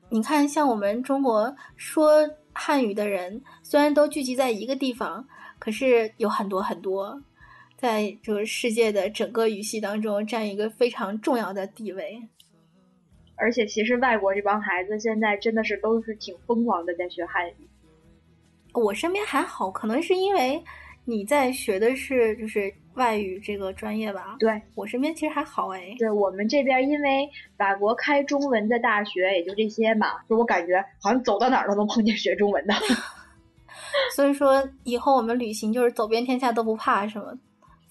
[0.10, 5.28] 你看，像我们中国说汉语的人，虽然都聚集在一个地方，
[5.60, 7.22] 可是有很多很多，
[7.80, 12.22] 在这个世界的整个语系当中占一个非常重要的地位。
[13.38, 17.54] 而且，其实外国这帮孩子现在真的是都是挺疯狂的，在学汉语。
[18.74, 20.62] 我身边还好，可能是因为
[21.06, 24.36] 你在学的是就是外语这个专业吧。
[24.40, 25.96] 对我身边其实还好哎。
[25.98, 32.74] 对我们这边，因为法国开中文的大学也就这些嘛，就我感觉好像走到哪儿都能碰见学中文的。
[34.14, 37.34] 所以说，以后我们旅行就是走遍天下都不怕什么，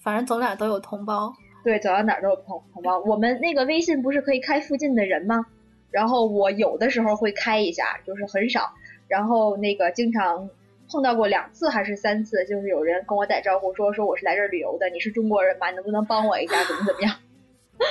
[0.09, 1.31] 反正走哪儿都有同胞。
[1.63, 2.97] 对，走到哪儿都有同同胞。
[3.01, 5.45] 我们那个微信不是可以开附近的人吗？
[5.91, 8.73] 然后我有的时候会开一下，就是很少。
[9.07, 10.49] 然后那个经常
[10.91, 15.69] 碰到过两次还是三次，就是有人跟我打招呼说说我是来这儿旅游的，你是中国人吗？
[15.69, 16.55] 你能不能帮我一下？
[16.63, 17.15] 怎么怎么样？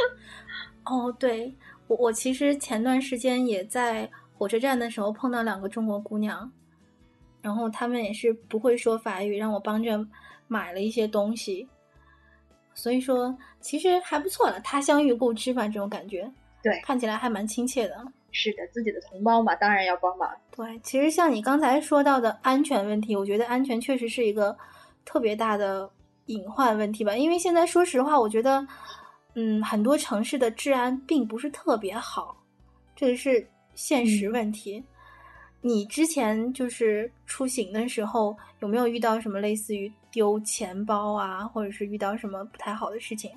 [0.84, 1.54] 哦，对
[1.86, 6.50] 我我其实前段时间也在火车站的时候碰到两个中国姑娘，
[7.42, 10.04] 然后他们也是不会说法语，让我帮着
[10.48, 11.68] 买了一些东西。
[12.78, 16.30] 所以说，其实还不错了，他乡遇故知嘛，这种感觉，
[16.62, 18.06] 对，看起来还蛮亲切的。
[18.30, 20.30] 是的，自己的同胞嘛，当然要帮忙。
[20.56, 24.56] 对，其实像你刚才说到的安全问题，我觉得安全确实是一个
[25.04, 25.90] 特别大的
[26.26, 27.16] 隐患问题吧。
[27.16, 28.64] 因为现在说实话，我觉得，
[29.34, 32.40] 嗯，很多城市的治安并不是特别好，
[32.94, 34.84] 这个是现实问题。
[35.62, 43.30] 你之前就是出行的时候，有没有遇到什么类似于丢钱包啊，或者是遇到什么不太好的事情？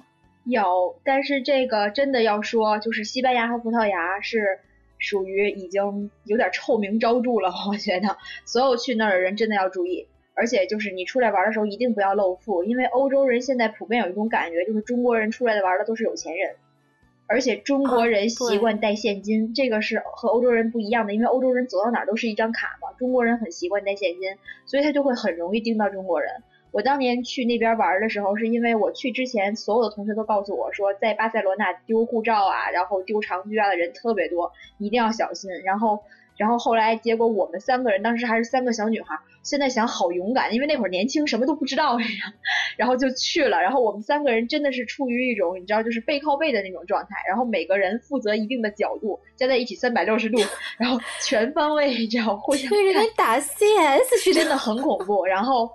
[0.45, 4.59] 有，但是这个真的要说，就是西班牙和葡萄牙是
[4.97, 7.51] 属于已经有点臭名昭著了。
[7.69, 16.55] 我觉得所有去那儿的人真的要注意，而且就是你出来玩的时候一定不要露富，因为欧洲人现在普遍有一种感觉，就是中国人出来的玩的都是有钱人。
[17.27, 26.29] 而且中国人习惯带现金，这个是和欧洲人不一样的，因为欧洲人走到哪儿都是一张卡嘛，中国人很习惯带现金，所以他就会很容易盯到中国人。
[26.71, 35.51] 我当年去那边玩的时候，是因为我去之前，所有的同学都告诉我说，在巴塞罗那丢护照啊，然后丢长居啊的人特别多，一定要小心。
[35.63, 35.99] 然后。
[36.37, 42.05] 然后后来，结果我们三个人当时还是三个小女孩，现在想好勇敢，因为那会儿年轻，什么都不知道呀。
[42.77, 43.61] 然后就去了。
[43.61, 47.09] 然后我们三个人真的是处于一种你知道，就是背靠背的那种状态。
[47.27, 50.39] 然后每个人负责一定的角度，加在一起三百六十度，
[50.79, 55.23] 然后全方位，你知道，互相对着跟打 CS 似的，真的很恐怖。
[55.25, 55.69] 然后，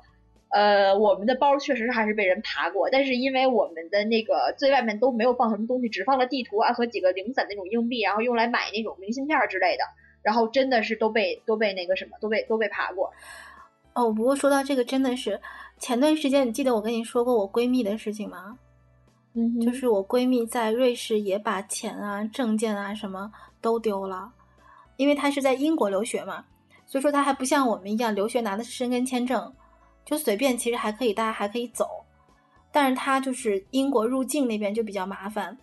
[0.56, 9.84] 呃，我们的包确实还是被人爬过，但是因为我们的那个最外面都没有放什么东西，只放了地图啊和几个零散那种硬币，然后用来买那种明信片之类的。
[10.22, 13.12] 然后真的是都被都被那个什么都被都被爬过，
[13.92, 15.38] 哦，不过说到这个，真的是
[15.78, 18.58] 前段时间，你记得我跟你说过我闺蜜的事情吗？
[19.34, 24.32] 嗯，就是我闺蜜在瑞士也把钱啊、证件啊什么都丢了，
[24.96, 26.46] 因为她是在英国留学嘛，
[26.86, 29.54] 所以说她还不像我们一样留学拿的是申根签证，
[30.06, 31.86] 就随便其实还可以，大家还可以走，
[32.72, 35.58] 但是他就是英国入境那边就比较麻烦，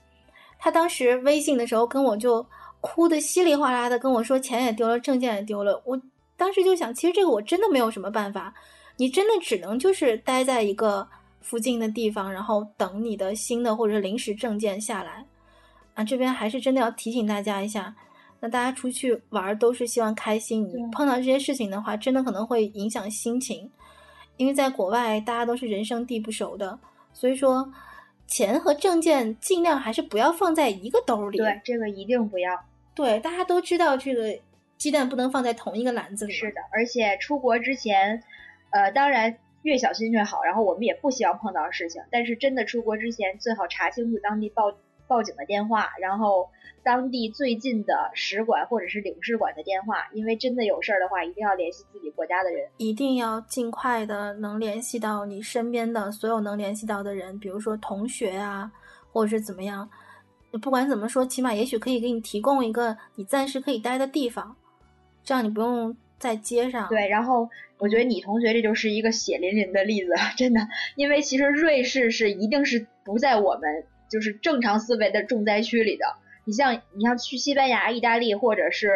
[0.59, 2.45] 他当时微信的时候跟我就。
[2.85, 5.81] 哭的稀里哗啦的跟我说钱也丢了，证件也丢了。
[5.85, 5.97] 我
[6.35, 8.53] 当时就想，其实这个我真的没有什么办法，
[8.97, 11.07] 你真的只能就是待在一个
[11.39, 15.25] 附近的地方，然后等你的新的或者临时证件下来。
[15.93, 17.95] 啊，这边还是真的要提醒大家一下，
[18.41, 23.71] 那大家出去玩都是希望开心，你碰到这些事情的话，真的可能会影响心情，
[24.37, 26.79] 因为在国外大家都是人生地不熟的，
[27.13, 27.71] 所以说
[28.25, 31.37] 钱和证件尽量还是不要放在一个兜里。
[31.37, 32.65] 对，这个一定不要。
[32.95, 34.39] 对，大家都知道这个
[34.77, 36.33] 鸡蛋不能放在同一个篮子里。
[36.33, 38.23] 是的，而且出国之前，
[38.71, 40.43] 呃，当然越小心越好。
[40.43, 44.75] 然后我们也不希望碰到事情，但是真的出国之前，最好查清楚当地报
[45.13, 46.49] 报警的电话，然后
[46.81, 58.71] 当地最近的使馆或者是领事馆的电话，因为真的有事儿的话，一定要联系自己国家的人，一定要尽快的能联系到你身边的所有能联系到的人，比如说同学啊，
[59.11, 59.87] 或者是怎么样。
[60.63, 64.55] 不管怎么说，起码也许可以给你提供一个你暂时可以待的地方，
[65.23, 66.89] 这样你不用在街上。
[66.89, 67.47] 对，然后
[67.77, 76.05] 我觉得你同学这就是一个血淋淋的例子， 真的，因为其实瑞士是一定是不在我们就是正常思维的重灾区里的。
[76.45, 78.93] 你像你像去西班牙、意大利或者是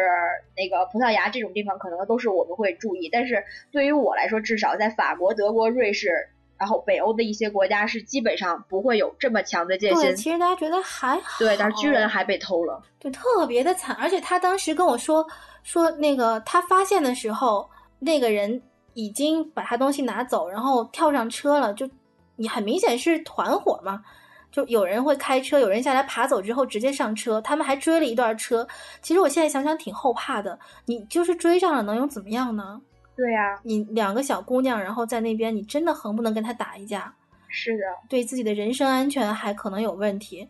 [0.56, 6.30] 那个葡萄牙这种地方，可能都是我们会注意，但是对于我来说，至少在法国、德国、瑞士。
[6.60, 10.02] 然后北欧的一些国家是基本上不会有这么强的戒心。
[10.02, 11.38] 对，其实大家觉得还好。
[11.38, 13.94] 对，但是居然还被偷了，对，特别的惨。
[13.94, 15.24] 而且他当时跟我说
[15.62, 18.60] 说那个他发现的时候，那个人
[18.94, 21.72] 已经把他东西拿走，然后跳上车了。
[21.74, 21.88] 就
[22.34, 24.02] 你很明显是团伙嘛，
[24.50, 28.66] 就有人会开车，有人下来爬走之后直接上车，他们还追了一段车。
[29.02, 30.58] 其实我现在想想挺后怕的。
[30.86, 32.80] 你就是追上了，能又怎么样呢？
[33.16, 37.12] 对呀、你两个小姑娘，然后在那边，你真的横不能跟他打一架，
[37.48, 40.48] 是的，对自己的人身安全还可能有问题。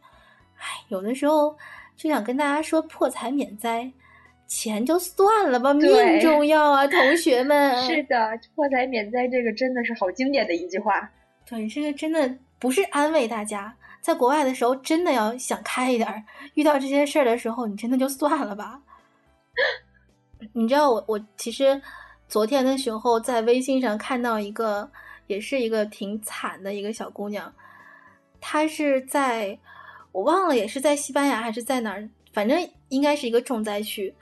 [0.59, 1.57] 唉，有的时候
[1.97, 3.91] 就想跟大家说，破财免灾，
[4.47, 7.83] 钱就算了吧，命重要啊， 同学们。
[7.83, 11.11] 是的，破财免灾这个真的是好经典的一句话。
[11.49, 16.23] 对，这个真的不是安慰大家，在国外的时候真的要想开一点儿，
[16.55, 18.81] 遇到这些事儿的时候，你真的就算了吧。
[20.53, 21.81] 你知道我我其实
[22.29, 24.91] 昨天的时候在微信上看到一个，
[25.27, 27.53] 也是一个挺惨的一个小姑娘，
[28.41, 29.59] 她是在
[30.13, 34.15] 我忘了也是在西班牙还是在哪儿，反正应该是一个重灾区。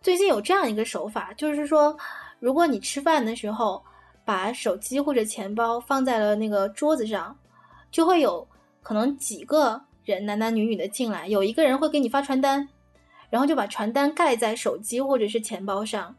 [0.00, 1.96] 最近有这样一个手法，就是说，
[2.38, 3.82] 如果你吃饭的时候
[4.24, 7.36] 把手机或者钱包放在了那个桌子上，
[7.90, 8.46] 就会有
[8.82, 12.68] 可能几个人男男女女的进来，有一个人会给你发传单，
[13.30, 16.14] 然后就把传单盖在手机或者是钱包上。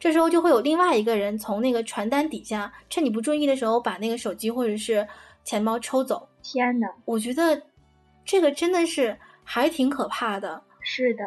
[0.00, 5.06] 这时候就会有另外一个人从那个传单底下，趁你不注意的时候，把那个手机或者是
[5.44, 6.28] 钱包抽走。
[6.42, 7.60] 天呐，我觉得
[8.24, 10.62] 这个真的是还挺可怕的。
[10.80, 11.24] 是的，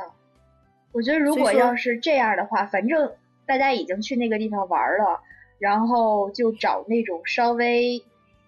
[0.93, 3.11] 我觉得如果要是这样的话，反正
[3.45, 5.19] 大家已经去那个地方玩了，
[5.59, 8.01] 然后就找那种稍微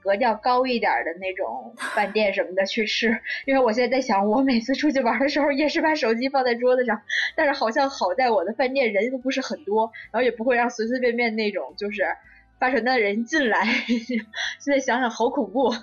[0.04, 3.18] 格调高一点的那种饭店什么的去吃。
[3.48, 7.02] 因为我现在在想，我每次出去玩的时候也是把手机放在桌子上，
[7.36, 12.04] 但是好像好在我的饭店人都不是很多，然后也不会让随随便便那种就是
[12.60, 13.66] 发传单的人进来。
[14.60, 15.74] 现在想想好恐怖。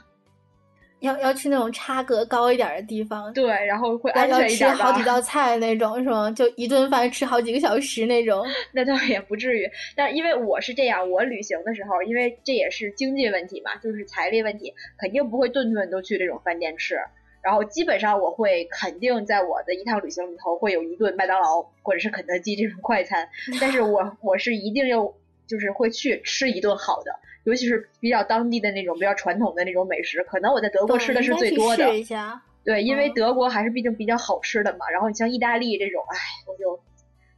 [1.01, 6.31] 要要去那种差格高一点的地方，对，然后会要安全一点吧好几道菜那种，是吗？
[6.31, 8.45] 就一顿饭吃好几个小时那种。
[8.73, 16.97] 那倒也不至于，但因为我是这样，我旅行的时候，因为这也是经济问题嘛，就是财力问题，肯定不会顿顿都去这种饭店吃。
[17.43, 23.27] 然后基本上我会肯定在我的一趟旅行里头会有一顿麦当劳或者是肯德基这种快餐，
[23.59, 25.11] 但是我我是一定要
[25.47, 27.11] 就是会去吃一顿好的，
[27.51, 31.85] 尤其是比较当地的那种比较传统的那种美食，可能我在德国吃的是最多的。
[32.63, 34.89] 对，因为嗯德国还是毕竟比较好吃的嘛。
[34.93, 36.79] 然后你像意大利这种，哎，我就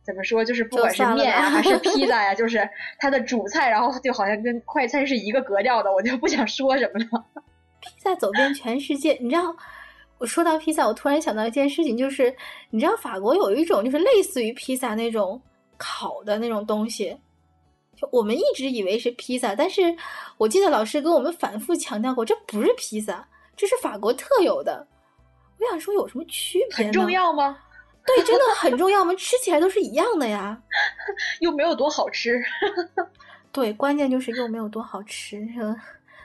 [0.02, 7.24] 怎么说，就是不管是面啊还是 披萨呀，就是它的主菜，然后就好像跟快餐是一个格调的，我就不想说什么了。
[7.80, 9.56] 披萨走遍全世界，你知道？
[10.18, 12.32] 我说到披萨，我突然想到一件事情，就是
[12.70, 15.40] 你知道法国有一种就是类似于披萨那种
[15.76, 17.16] 烤的那种东西，就
[18.10, 19.82] 我们一直以为是披萨，但是
[20.38, 24.86] 我记得老师跟我们反复强调过，这不是披萨，这是法国特有的。
[25.58, 26.86] 我想说有什么区别？
[26.86, 27.56] 很重，要吗？
[28.04, 28.98] 对，真的很重要。
[28.98, 30.60] 我们吃起来都是一样的呀。
[31.40, 32.42] 又没有多好吃。
[33.52, 35.76] 对，关键就是又没有多好吃，呃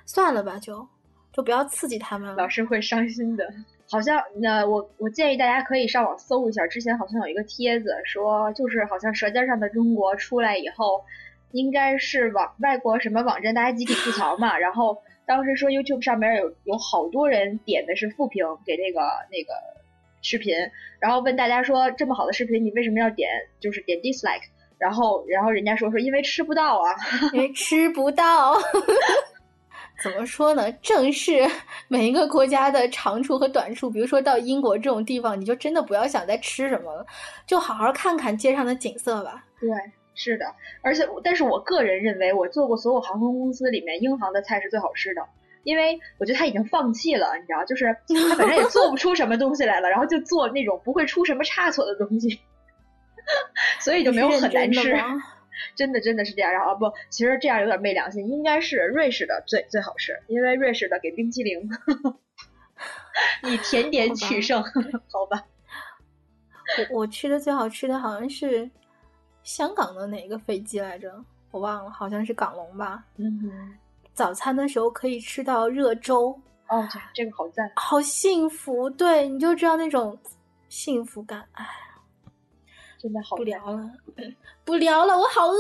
[0.06, 0.88] 算了吧，就
[1.32, 2.50] 就不要刺激他们了老。
[2.50, 3.48] 师会伤心的。
[3.90, 11.06] 好像那，我我建议大家可以上网搜一下，之前好像有一个帖子说，就是好像《舌尖上的中国》出来以后，
[11.52, 19.00] 应该是网外国什么网站大家集体吐槽嘛，然后当时说 YouTube 上面有有好多人点的是负评给那个
[19.32, 19.54] 那个
[20.22, 20.56] 视频，
[21.00, 23.30] 然后问大家说这么好的视频你为什么要点
[23.60, 24.44] 就是点 dislike，
[24.78, 26.96] 然后然后人家说说因为吃不到啊，
[27.34, 28.56] 因为吃不到。
[30.00, 30.72] 怎么说呢？
[30.74, 31.44] 正是
[31.88, 33.90] 每一个国家的长处和短处。
[33.90, 37.04] 比如说到英国这种地方，你就真的不要想再吃什么了，
[37.48, 39.44] 就好好看看街上的景色吧。
[39.60, 39.70] 对，
[40.20, 45.22] 是的，而且但是我个人认为，我做过所有航空公司里面，英航的菜是最好吃的，
[45.64, 47.96] 因为我觉得他已经放弃了，你知道，就是
[48.30, 52.42] 他本身也做不出什么东西来了， 然后就做那种不会出什么差错的东西，
[53.80, 54.96] 所以就没有很难吃。
[55.76, 61.70] 真的 真的是这样，然后不，其实这样有点昧良心，应该是瑞士的最最好吃，因为瑞士的给冰淇淋，
[63.44, 65.46] 以甜点取胜，好吧？
[66.92, 68.70] 我我吃的最好吃的好像是
[69.48, 71.10] 香港的哪个飞机来着？
[71.52, 73.02] 我忘了，好像是港龙吧。
[73.16, 73.78] 嗯哼，
[74.14, 78.90] 早餐的时候可以吃到热粥，哦，这这个好赞，好幸福。
[78.90, 80.20] 对，你就知道那种
[80.68, 81.46] 幸福感。
[81.54, 81.66] 哎，
[83.00, 83.38] 真的好。
[83.38, 83.90] 不聊了，
[84.66, 85.58] 不聊了，我好饿。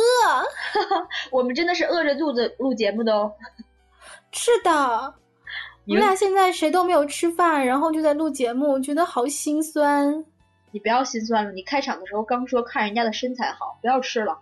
[1.31, 3.33] 我们真的是饿着肚子录节目的哦。
[4.33, 5.13] 是的，我
[5.85, 10.25] 你们俩现在谁都没有吃饭，然后就在录节目，觉得好心酸。
[10.71, 14.39] 你不要心酸了，你开场的时候刚说看人家的身材好，不要吃了。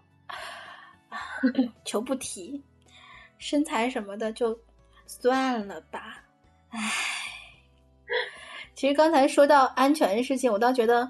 [1.86, 2.64] 求不提，
[3.38, 4.58] 身材什么的就
[5.06, 6.24] 算了吧。
[6.70, 6.80] 唉，
[8.74, 11.10] 其实刚才说到安全的事情，我倒觉得，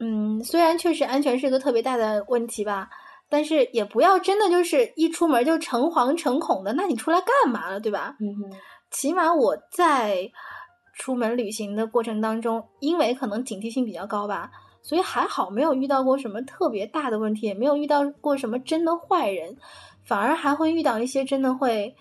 [0.00, 2.90] 嗯，虽然确实安全是个特别大的问题吧，
[3.28, 8.16] 但是也不要真的就是一出门就诚惶诚恐的，那你出来干嘛了，对吧？
[8.20, 8.58] 嗯哼，
[8.90, 10.30] 起码我在
[10.96, 14.50] 出门旅行的过程当中，因为可能警惕性比较高吧，
[14.82, 19.56] 所以还好没有遇到过什么特别大的问题，也没有遇到过什么真的坏人，
[20.04, 21.94] 反而还会遇到一些真的会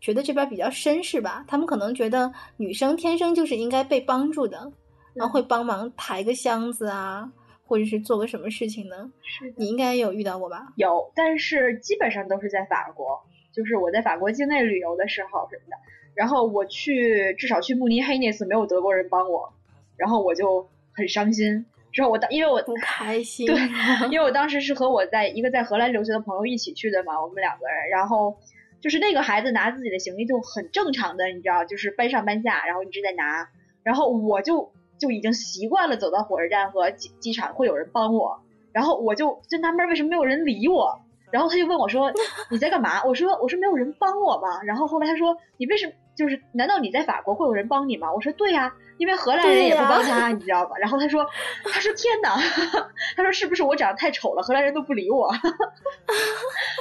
[0.00, 1.44] 觉得这边比较绅士吧。
[1.46, 4.70] 他们可能觉得女生天生就是应该被帮助的，
[5.14, 7.30] 然后会帮忙抬个箱子啊，
[7.64, 9.10] 或者是做个什么事情呢？
[9.22, 10.66] 是你应该有遇到过吧？
[10.74, 13.06] 有，但是基本上都是在法国，
[13.54, 15.76] 就是我在法国境内旅游的时候什么的。
[16.14, 19.52] 然后我去，至少去慕尼黑那次没有德国人帮我，
[19.96, 21.64] 然后我就很伤心。
[21.92, 23.56] 之后我当因为我不开心，对，
[24.12, 27.88] 因为我当时是和我在一个在荷兰留学的朋友一起去的嘛，我们两个人。
[27.90, 28.36] 然后
[28.80, 33.48] 就是那个孩子拿自己的行李就很正常的，你知道，就是搬上搬下，然后一直在拿。
[33.82, 38.40] 然后我就就已经习惯了走到火车站和机机场会有人帮我，
[38.72, 41.00] 然后我就就纳闷为什么没有人理我。
[41.30, 42.12] 然后他就问我说：
[42.50, 51.24] “你在干嘛？”我说：“我说没有人帮我嘛。”然后后来他说：“你为什么就是难道你在法国会有人帮你吗？”我说：“对呀，因为荷兰人也不帮他，你知道吧？”然后他说：
[51.72, 52.36] “他说天哪，
[53.16, 55.32] 他说是不是我长得太丑了，荷兰人都不理我？”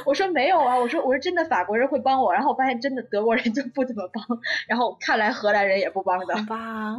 [0.06, 4.24] 我说：“没有啊，我说我说真的，法国人会帮我。”然后我发现真的德国人就不怎么帮，
[4.68, 6.36] 然后看来荷兰人也不帮的。
[6.36, 6.98] 好吧，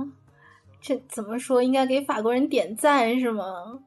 [0.80, 1.62] 这怎么说？
[1.62, 3.80] 应该给法国人点赞是吗？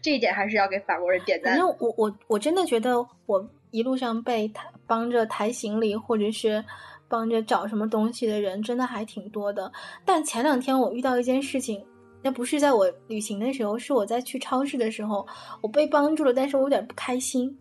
[0.00, 1.52] 这一点还是要给法国人点赞。
[1.52, 6.64] 反正我我我真的觉得我一路上被抬帮着抬行李，或者是
[7.08, 9.70] 帮着找什么东西的人，真的还挺多的。
[10.04, 11.84] 但前两天我遇到一件事情，
[12.22, 15.26] 那不是在我旅行的时候，是我在去超市的时候，
[15.60, 17.58] 我被帮助了，但是我有点不开心。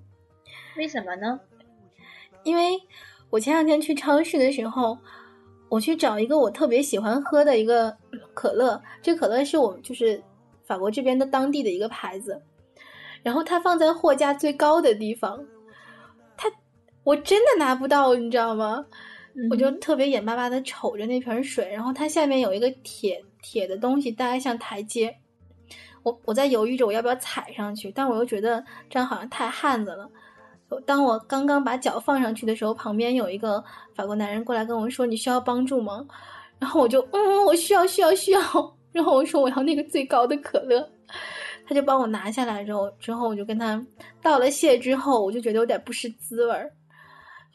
[0.78, 1.40] 为什么呢？
[2.44, 2.80] 因为
[3.30, 4.98] 我前两天去超市的时候，
[5.70, 7.96] 我去找一个我特别喜欢喝的一个
[8.34, 10.22] 可乐，这可乐是我就是。
[10.72, 12.42] 法国这边的当地的一个牌子，
[13.24, 15.38] 然后它放在货架最高的地方，
[16.38, 16.50] 它
[17.04, 18.86] 我真的拿不到，你知道吗？
[19.50, 25.14] 我就特别眼巴巴的瞅着那瓶水，然后它下面有一个铁铁的东西，大概像台阶。
[26.04, 30.10] 我我在犹豫着我要不要踩上去，但我又觉得这样好像太汉子了。
[30.86, 33.62] 当我刚刚把脚放上去的时候，旁边有一个
[33.94, 36.08] 法国男人过来跟我说：“你需要帮助吗？”
[36.60, 38.42] 然后我就嗯，我需要，需要，需要。
[38.92, 40.88] 然后我说我要那个最高的可乐，
[41.68, 43.84] 他就帮我拿下来之后，之后我就跟他
[44.22, 46.70] 道了谢之后，我就觉得有点不是滋味儿，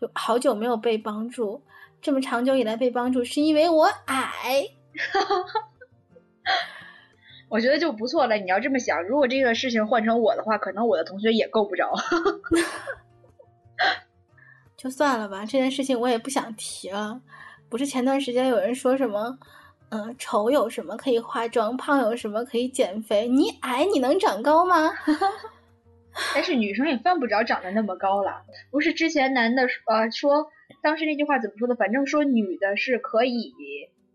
[0.01, 1.63] 就好久没有被帮助，
[2.01, 4.67] 这么长久以来被帮助是因为我矮，
[7.49, 8.37] 我觉得就不错了。
[8.37, 11.93] 你要这么想，如果这个事情换成我的话，可能我的同学也够不着，
[14.77, 17.21] 就算了吧，这件事情我也不想提了。
[17.69, 19.39] 不是前段时间有人说什么？
[19.91, 21.77] 嗯，丑有什么可以化妆？
[21.77, 23.29] 胖有什么可以减肥？
[23.29, 24.93] 你矮你能长高吗？
[26.35, 28.43] 但是女生也犯不着长得那么高了。
[28.71, 30.51] 不是之前男的呃说，
[30.83, 31.77] 当时那句话怎么说的？
[31.77, 33.53] 反正说女的是可以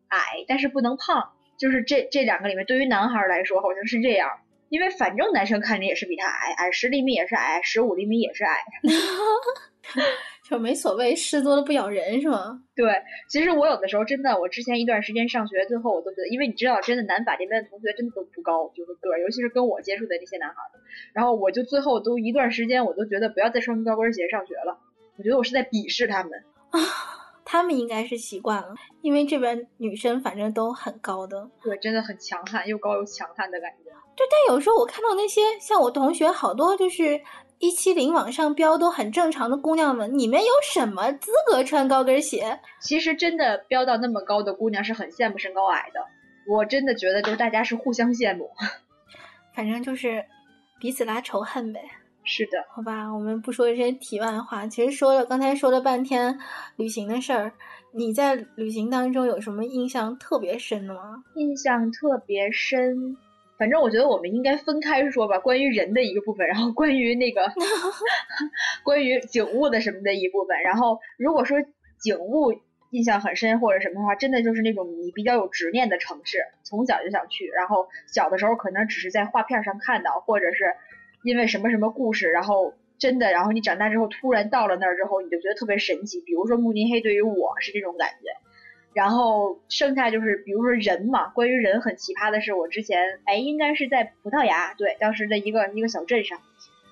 [0.10, 1.32] 矮，但是不能胖。
[1.58, 4.30] 就是这这两个里面，对于男孩来说好像是这样，
[4.70, 8.58] 因为反正男生看着也是比他矮，矮十厘米也是矮，十五厘米也是矮。
[10.52, 12.62] 就没所谓，事多了不咬人是吗？
[12.76, 12.92] 对，
[13.30, 20.76] 其实我有的时候真的，我之前一段时间上学，最后我都觉得，因为你知道，真的南法这边的同学真的都不高，就是个儿，尤其是跟我接触的那些男孩儿。
[21.14, 24.78] 然后我就最后都一段时间，我都觉得不要再穿高跟鞋上学了，
[25.16, 26.34] 我觉得我是在鄙视他们。
[26.72, 26.80] 啊，
[27.46, 31.50] 他们应该是习惯了，因为这边女生反正都很高的。
[31.64, 33.90] 对，真的很强悍，又高又强悍的感觉。
[34.18, 37.22] 对，但有时候我看到那些像我同学，好多就是。
[37.62, 42.60] 一七零往上飙都很正常的姑娘们，你们有什么资格穿高跟鞋？
[42.82, 46.00] 其实真的飙到那么高的姑娘是很羡慕身高矮的，
[46.48, 48.50] 我真的觉得就是大家是互相羡慕，
[49.56, 50.26] 反正就是
[50.80, 51.80] 彼此拉仇恨呗。
[52.24, 54.66] 是的，好吧，我们不说这些题外话。
[54.66, 56.38] 其实说了刚才说了半天
[56.78, 57.54] 旅行的事儿，
[57.94, 61.24] 你在旅行当中有什么印象特别深的吗？
[61.36, 63.16] 印象特别深。
[63.62, 67.46] 反正我觉得我们应该分开说吧，关于人的一个部分，然后关于那个
[68.84, 70.60] 关于景物的什么的一部分。
[70.64, 71.60] 然后如果说
[72.00, 72.60] 景物
[72.90, 77.46] 印象很深或者什么的话，真的就是那种你比较有执念的城市，从小就想去。
[77.50, 80.74] 然后小的时候可能只是在画片上看到，或者是
[81.24, 86.20] 因为什么什么故事，然后真的，然后你长大之后突然到了那儿之后，你就觉得特别神奇。
[86.26, 88.26] 比如说慕尼黑，对于我是这种感觉。
[88.94, 96.42] 然后剩下就是，比如说人嘛，关于人很奇葩的是，我之前哎，应该是在葡萄牙，对，当时的一个一个小镇上，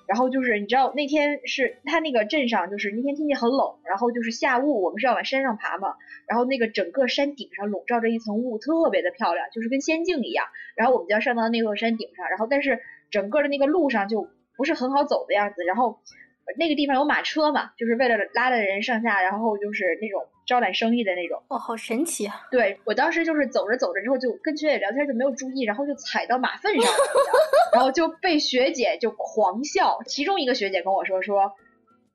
[0.06, 5.96] 然后就是你知道那天是他那个镇上，就是那天天气很冷，然后就是下雾，我们是要往山上爬嘛，
[6.26, 10.46] 然后那个整个山顶上笼罩着一层雾，特别的漂亮，就是跟仙境一样，
[10.76, 12.80] 然后我们就要上到那座山顶上，然后但是
[13.10, 16.00] 整个的那个路上就不是很好走的样子，然后。
[16.58, 21.42] 那个地方有马车嘛，就是为了拉着人上下，然后就是那种招揽生意的那种。
[21.48, 22.46] 哦，好神奇啊！
[22.50, 26.98] 对我当时就是走着走着之后，就跟学姐聊天就没有注意，然后就踩到马粪上了，
[27.74, 30.00] 然后就被学姐就狂笑。
[30.06, 31.52] 其中一个学姐跟我说说，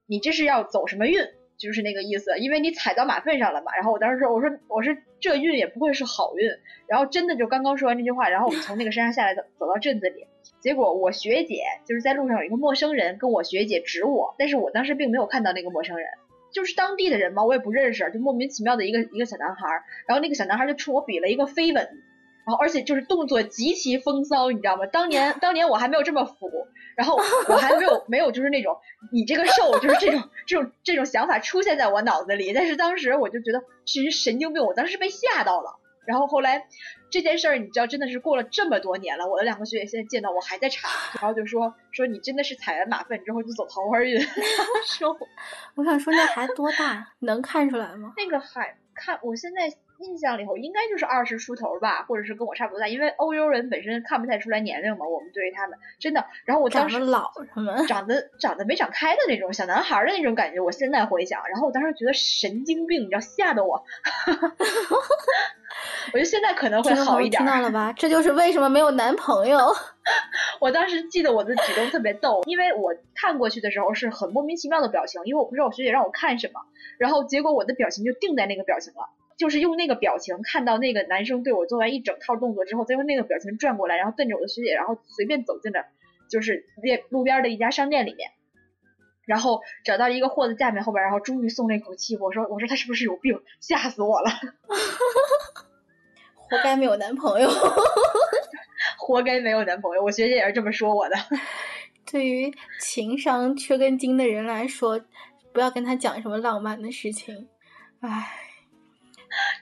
[0.08, 1.20] 你这是要走什么运？
[1.58, 3.74] 就是那个意思，因为你踩到马粪上了嘛。
[3.76, 6.50] 然后我当时说，我说我说这运也不会是好运。
[6.86, 10.28] 然后真的就刚刚说完这句话，然后我们从那个山上下来，走走到镇子里。
[10.60, 16.08] 结果我学姐就是在路上有一个陌生人跟我学姐指我，但是我当时并没有看到那个陌生人，
[16.52, 19.68] 就是当地的人嘛，我也不认识，就莫名其妙的一个一个小男孩，
[20.08, 21.84] 然后那个小男孩就冲我比了一个飞吻，
[22.46, 24.86] 然后而且就是动作极其风骚，你知道吗？
[24.88, 26.50] 当年当年我还没有这么腐，
[26.96, 27.16] 然后
[27.50, 28.78] 我还没有没有就是那种
[29.12, 36.68] 你这个瘦就是这种这种这种想法出现在我脑子里，但是当时我就觉得是神经病，我当时被吓到了，然后后来。
[37.12, 40.90] 这件事儿你知道，真的是过了这么多年了，我的两个学姐现在见到我还在查，
[41.22, 44.20] 然后就说说你真的是踩完马粪之后就走桃花运。
[44.86, 45.18] 说，
[45.76, 48.12] 我想说那孩子多大，能看出来吗？
[48.18, 49.70] 那个还看，我现在
[50.00, 56.26] 印象里头应该就是二十出头吧，或者是跟我差不多大，因为欧洲人本身看不太出来年龄嘛，我们对于他们真的。
[56.46, 57.86] 然后我当时老什么？
[57.88, 63.84] 长得长得没长开的那种小男孩的那种感觉，我现在回想，然后我当时觉得神经病，你知道吓得我。
[66.14, 67.42] 我觉得现在可能会好一点。
[67.44, 67.92] 听到了吧？
[67.94, 69.60] 这就是为什么没有男朋友。
[70.62, 76.62] 我当时记得我的举动特别逗，因为我看过去的时候是很莫名其妙的表情，因为我不知道我学姐让我看什么，
[76.98, 85.86] 然后结果我的表情就定在那个表情了，就是用那个表情看到那个男生对我做完一整套动作之后，再用那个表情转过来，然后瞪着我的学姐，然后随便走进了
[86.30, 86.66] 就是
[87.10, 88.32] 路路边的一家商店里面，
[89.26, 92.18] 然后找到一个货的架面后边，然后终于松了一口气。
[92.18, 93.42] 我说我说他是不是有病？
[93.60, 94.30] 吓死我了。
[96.48, 97.50] 活该没有男朋友，
[99.00, 100.04] 活该没有男朋友。
[100.04, 101.16] 我学姐也是这么说我的。
[102.06, 105.02] 对于情商缺根筋的人来说，
[105.52, 107.50] 不要跟他讲什么浪漫的事情。
[108.02, 108.45] 唉，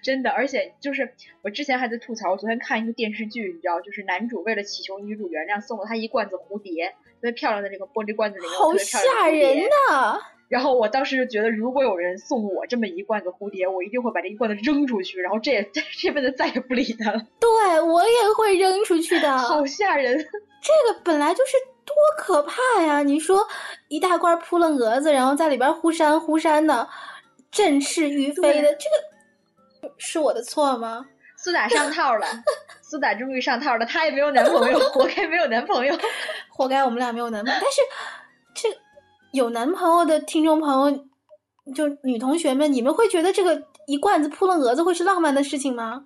[0.03, 9.57] 真的，而且就是我之前还在吐槽，我昨天看一个电视剧，你知道，就是男主为了祈求女主原谅，送了她一罐子蝴蝶，特别漂亮的那个玻璃罐子里面，好吓人
[9.89, 10.19] 呐！
[10.49, 17.25] 然后我当时就觉得，如果有人送我这么一罐子蝴蝶，我一定会把这一罐子扔出去，然后这也 这辈子再也不理他了。
[17.39, 20.15] 对我也会扔出去的， 好吓人！
[20.61, 21.53] 这个本来就是
[21.85, 23.01] 多可怕呀！
[23.01, 23.39] 你说
[23.87, 26.87] 一大罐扑棱蛾子，然后在里边忽闪忽闪的，
[27.51, 28.95] 振翅欲飞的，这个
[29.97, 31.05] 是我的错吗？
[31.37, 32.27] 苏打上套了，
[32.81, 35.97] 苏打终于上套了，她也没有男朋友，活该没有男朋友，
[36.49, 37.59] 活该我们俩没有男朋友。
[37.61, 37.81] 但是
[38.53, 38.77] 这。
[39.33, 41.05] 有男朋友的听众朋友，
[41.73, 46.05] 就女同学们，你们会觉得这个一罐子扑棱蛾子会是浪漫的事情吗？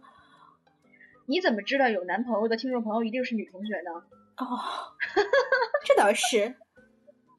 [1.25, 3.91] 你怎么知道有男朋友的听众朋友一定是女同学呢？
[4.38, 4.57] 哦，
[5.84, 6.55] 这倒是。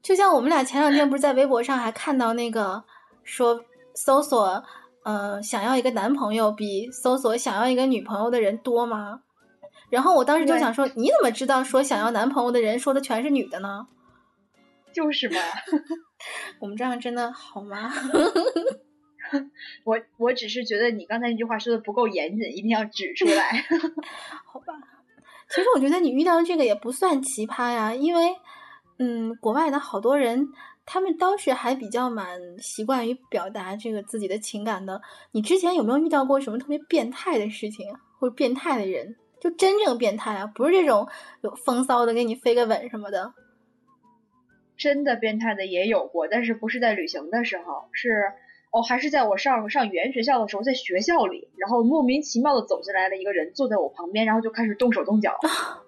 [0.03, 2.85] 就像我们俩前两天不是在微博上还看到那个
[3.25, 3.65] 说
[3.95, 4.63] 搜索
[5.09, 9.23] 呃想要一个男朋友比搜索想要一个女朋友的人多吗？
[9.89, 13.87] 然后我当时就想说，你怎么知道说想要男朋友的人说的全是女的呢？
[14.93, 15.37] 就是嘛，
[16.61, 17.91] 我们这样真的好吗？
[19.85, 23.65] 我我只是觉得你刚才那句话说的不够严谨，一定要指出来。
[24.45, 24.75] 好吧，
[25.49, 28.37] 其实我觉得你遇到这个也不算奇葩呀，因为
[28.99, 30.49] 嗯，国外的好多人
[30.91, 34.99] 他们当时还比较蛮习惯于表达这个自己的情感的。
[35.33, 37.87] 你之前有没有遇到过什么特别变态的事情，
[38.19, 39.15] 或者变态的人？
[39.39, 41.07] 就真正变态啊，不是这种
[41.43, 43.35] 有风骚的给你飞个吻什么的。
[44.79, 48.23] 真的变态的也有过，但是不是在旅行的时候，是
[48.71, 55.39] 哦，还是在我上上语言学校的时候，在学校里，然后莫名其妙的走进来了一个人，坐在我旁边，然后就开始动手动脚，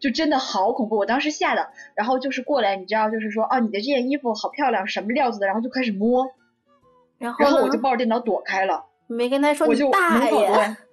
[0.00, 6.30] 就真的好恐怖，我当时吓的，然后就是过来，你知道，就是说哦，你的这件衣服好漂亮，什么料子的，然后就开始摸，
[7.18, 10.76] 然后然后我就抱着电脑躲开了，没跟他说，我就大爷。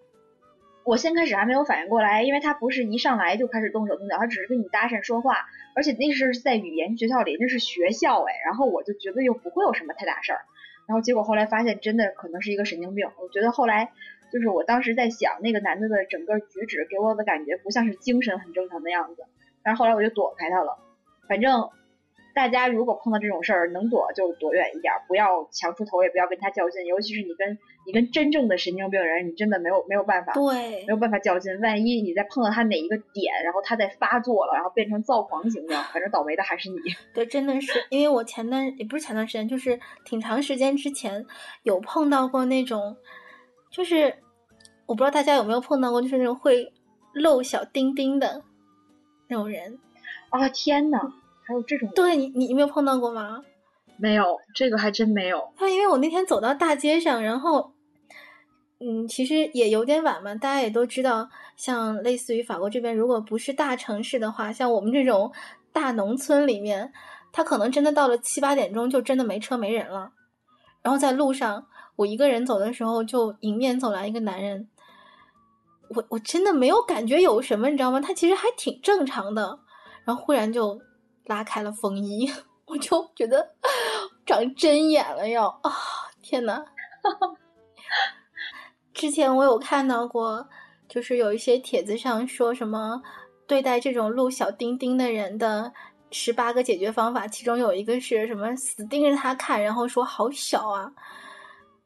[0.86, 10.42] 我先开始还没有反应过来，因为他不是一上来就开始动手动脚，他只是跟你搭讪说话，而且那是在语言学校里，那是学校哎，然后我就觉得又不会有什么太大事儿，
[10.88, 13.94] 然后结果后来发现真的可能是一个神经病，我觉得后来
[14.36, 19.24] 就是我当时在想那个男的的整个举止给我的感觉不像是精神很正常的样子，
[19.64, 20.78] 但是后来我就躲开他了，
[21.30, 21.70] 反正。
[22.36, 26.86] 大家如果碰到这种事儿，能躲就躲远一点，不要强出头，也不要跟他较劲。
[26.86, 31.58] 尤其是你跟你跟真正的神经病人，你真的没有没有办法，对，没有办法较劲。
[31.62, 36.76] 万一你再碰到他哪一个点，然后他再发作了，然后变成躁狂型的，反正倒霉的还是你。
[37.14, 41.26] 对，真的是，因为我前段也不是前段时间，就是挺长时间之前
[41.64, 42.98] 有碰到过那种，
[43.72, 44.14] 就是
[44.86, 46.72] 我不知道大家有没有碰到过，就是那种会
[47.14, 48.44] 露小丁丁的
[49.28, 49.80] 那种人。
[50.30, 51.00] 啊天呐！
[51.48, 53.42] 还有这种，对你，你没有碰到过吗？
[53.98, 55.40] 没有，这个还真没有。
[55.58, 57.72] 啊，因为我那天走到大街上，然后，
[58.80, 60.36] 嗯，其实也有点晚嘛。
[60.36, 65.32] 大家也都知道，像类似于法国这边，如果不是大城市的话，像我们这种
[65.72, 66.92] 大农村里面，
[67.32, 70.12] 他可能真的到了七八点钟就真的没车没人了。
[70.82, 71.66] 然后在路上，
[71.96, 74.68] 我一个人走的时候，就迎面走来一个男人，
[75.96, 78.00] 我我真的没有感觉有什么，你知道吗？
[78.02, 79.60] 他其实还挺正常的。
[80.04, 80.80] 然后忽然就
[81.26, 82.30] 拉开了风衣，
[82.68, 83.56] 我就觉得
[84.26, 85.72] 长针眼了，要啊！
[86.22, 86.64] 天呐！
[88.94, 90.48] 之前我有看到过，
[90.88, 93.02] 就是有一些帖子上说什么
[93.48, 95.72] 对待这种露小丁丁的人的
[96.12, 100.92] 十八个解决方法，其中有一个是什么死盯着他看，然后说好小啊。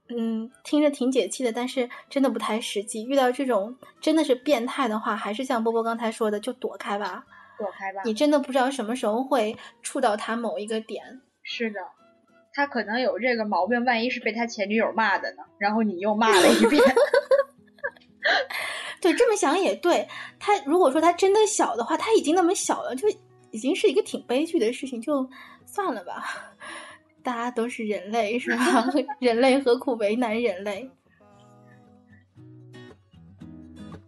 [0.10, 3.03] 嗯，听着挺解气的，但是真的不太实际。
[3.05, 7.24] 遇到这种真的是变态的话，还是像波波刚才说的，就躲开吧。
[7.57, 11.22] 躲开吧，你真的不知道什么时候会触到他某一个点。
[11.43, 11.80] 是的，
[12.53, 15.43] 他可能有这个毛病，万一是被他前女友骂的呢？
[15.57, 16.82] 然后你又骂了一遍。
[19.01, 20.07] 对，这么想也对。
[20.39, 23.07] 他如果说他真的小的话，他已经那么小了，就
[23.51, 25.30] 已经是一个挺悲剧的事情，就
[25.66, 26.53] 算了吧。
[27.22, 28.86] 大家都是人类，是吧？
[29.20, 30.90] 人类何苦为难人类？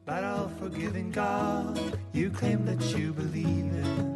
[0.05, 1.78] But I'll forgive in God
[2.12, 4.07] you claim that you believe in.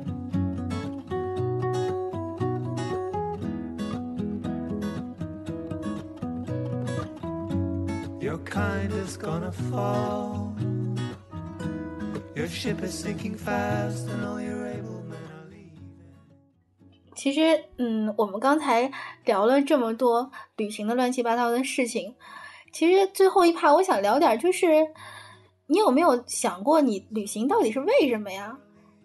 [8.21, 10.55] Your kind is gonna fall.
[12.37, 14.64] Your ship is sinking fast, and all your
[17.26, 18.92] 其实，嗯，我们刚才
[19.24, 22.14] 聊了这么多旅行的乱七八糟的事情，
[22.72, 24.68] 其实最后一趴我想聊点就是。
[25.66, 28.56] 你有没有想过，你旅行到底是为什么呀？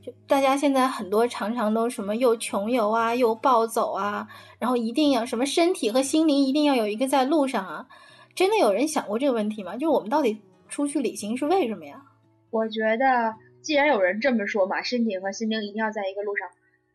[0.03, 7.87] 就大家现在很多常常都什么又穷游啊，又暴走啊，然后一定要什么身体和心灵一定要有一个在路上啊？
[8.35, 9.79] 真的有人想过这个问题吗？
[9.79, 12.03] 就我们到底出去旅行是为什么呀？
[12.51, 16.47] 我觉得，既然有人这么说嘛，身体和心灵一定要在一个路上，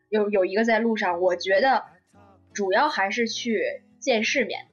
[0.08, 1.20] 有有一个在路上。
[1.20, 1.84] 我觉得，
[2.52, 3.62] 主要还是去
[4.00, 4.66] 见世面。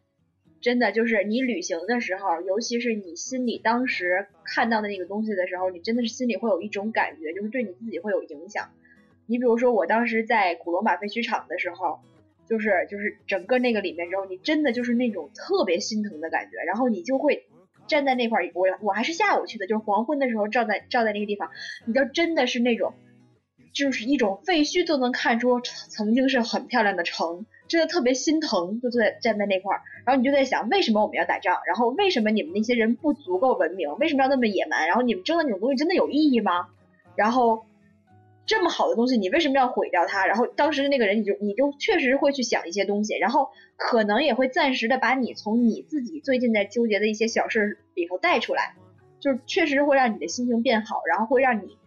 [0.61, 8.69] 真的就是你旅行的时候，尤其是你心里当时看到的那个东西的时候，你真的是心里会有一种感觉，就是对你自己会有影响。
[9.25, 11.99] 你比如说，我当时在古罗马废墟场的时候，
[12.47, 17.45] 就是就是整个那个里面之后，你真的就是那种特别心疼的感觉，然后你就会
[17.88, 21.51] 站在那块儿，我我还是下午去的，就是黄昏的时候照在照在那个地方，
[21.86, 22.93] 你就真的是那种，
[23.74, 27.45] 就是一种废墟都能看出曾经是很漂亮的城。
[27.65, 31.59] 真的特别心疼，就坐在站在那块儿，然后你就在想，为什么我们要打仗？
[31.65, 33.95] 然后为什么你们那些人不足够文明？
[33.97, 34.86] 为什么要那么野蛮？
[34.86, 36.67] 然后你们争的那种东西真的有意义吗？
[37.15, 37.65] 然后
[38.45, 40.28] 这么好的东西，你为什么要毁掉它？
[40.28, 48.76] 然后当时的那个人，你就你就确实会去想一些东西，然后可能也会暂时的把你从你自己最近在纠结的一些小事里头带出来，
[49.19, 51.78] 就是确实会让你的心情变好，然后会让你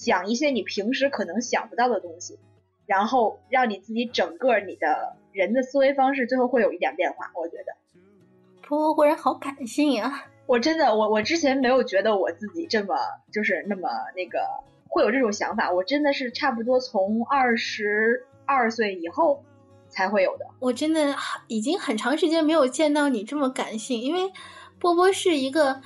[0.00, 2.38] 想一些你平时可能想不到的东西，
[2.86, 5.16] 然后让你自己整个你的。
[5.32, 7.66] 人的思维方式最后会有一点变化，我觉得。
[8.62, 10.24] 婆婆忽然好感性呀！
[10.44, 12.96] 我真的，我我之前没有觉得我自己这么
[13.32, 14.40] 就是那么那个
[14.88, 19.44] 会有这种想法，我真的是差不多从二十二岁以后
[19.88, 20.44] 才会有的。
[20.58, 21.14] 我真的
[21.46, 24.32] 已经很长时间没有见到你这么感性，因为
[24.80, 25.80] 波波是一个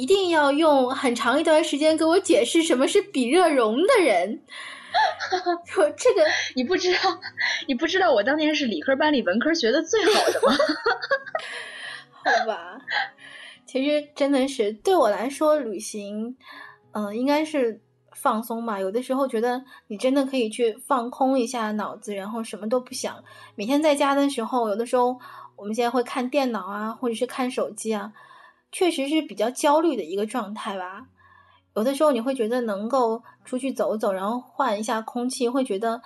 [0.00, 4.42] 一定要用很长一段时间给我解释什么是比热容的人。
[5.76, 6.22] 我这个
[6.54, 7.00] 你不知道，
[7.66, 10.56] 你不知道我当年是理科班里文科学的最好的吗？
[12.24, 12.78] 好吧，
[13.66, 16.36] 其实真的是对我来说，旅行，
[16.92, 17.80] 嗯，应该是
[18.12, 18.78] 放松吧。
[18.78, 23.22] 有的时候觉得你真的可以去放空一下脑子，然后什么都不想。
[23.56, 25.18] 每天在家的时候，有的时候
[25.56, 28.12] 我们现在会看电脑啊，或者是看手机啊，
[28.74, 31.06] 确实是比较焦虑的一个状态吧。
[31.76, 36.02] 有的时候你会觉得能够出去走走，然后换一下空气，会觉得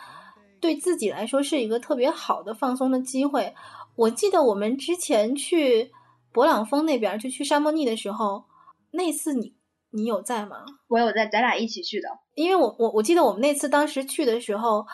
[0.61, 3.55] 对自己来说是一个特别好的放松的机会。
[3.97, 5.91] 我记得我们之前去
[6.33, 8.45] 勃朗峰那边，就去沙漠尼的时候，
[8.91, 9.55] 那次你
[9.91, 10.65] 你有在吗？
[10.89, 12.09] 我有在，咱俩一起去的。
[12.35, 14.87] 因为我我我记得我们那次当时去的时候，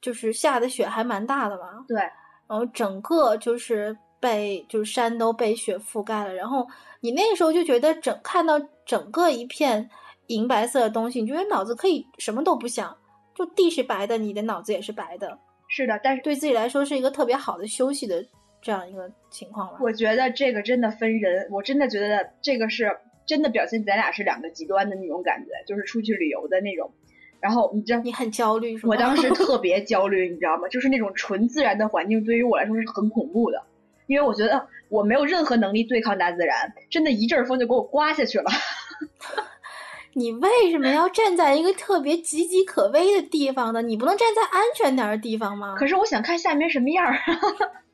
[0.00, 1.84] 就是下的雪还蛮大的嘛。
[1.88, 1.98] 对。
[2.48, 6.66] 然后整个就是被就是山都被雪覆盖了，然后
[7.00, 9.90] 你那个时候就觉得整看到整个一片。
[10.26, 12.96] 银白色的东西，你觉得脑子可以什么都不想，
[13.34, 15.36] 就地是白的，你的脑子也是白的。
[15.66, 18.24] 是的，但是对自己来说是一个特别好的休息的
[18.62, 19.78] 这样一个情况吧。
[19.80, 22.96] 我觉得这个真的分人，我真的觉得这个是
[23.26, 26.92] 真的表现咱俩是两个极端的那种感觉，就是出去旅游的那种。
[27.40, 28.92] 然后你知道你很焦虑是吗？
[28.92, 30.68] 我当时特 别焦虑，你知道吗？
[30.68, 33.60] 就是那种纯自然的环境对于我来说是很恐怖的，
[34.10, 38.50] 因为我觉得我没有任何能力对抗大自然，真的一阵风就给我刮下去了。
[40.14, 43.80] 你为什么要站在一个特别岌岌可危的地方呢？
[43.82, 45.76] 你不能站在安全点的地方吗？
[45.78, 47.16] 可是我想看下面什么样儿。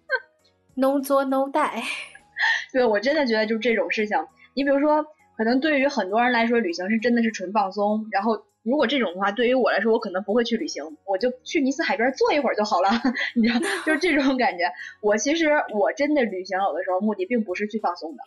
[0.73, 1.83] no 作 no die。
[2.73, 4.17] 对我真的觉得就这种事情，
[4.55, 5.05] 你比如说，
[5.37, 8.07] 可能对于很多人来说，旅行是真的是纯放松。
[8.11, 12.91] 然后如果这种的话，对于我来说，我可能不会去旅行，我就去尼斯海边坐一会儿就好了，
[13.35, 14.65] 你知道，就是这种感觉。
[15.01, 18.23] 我其实我真的旅行有的时候目的并不是去放松的，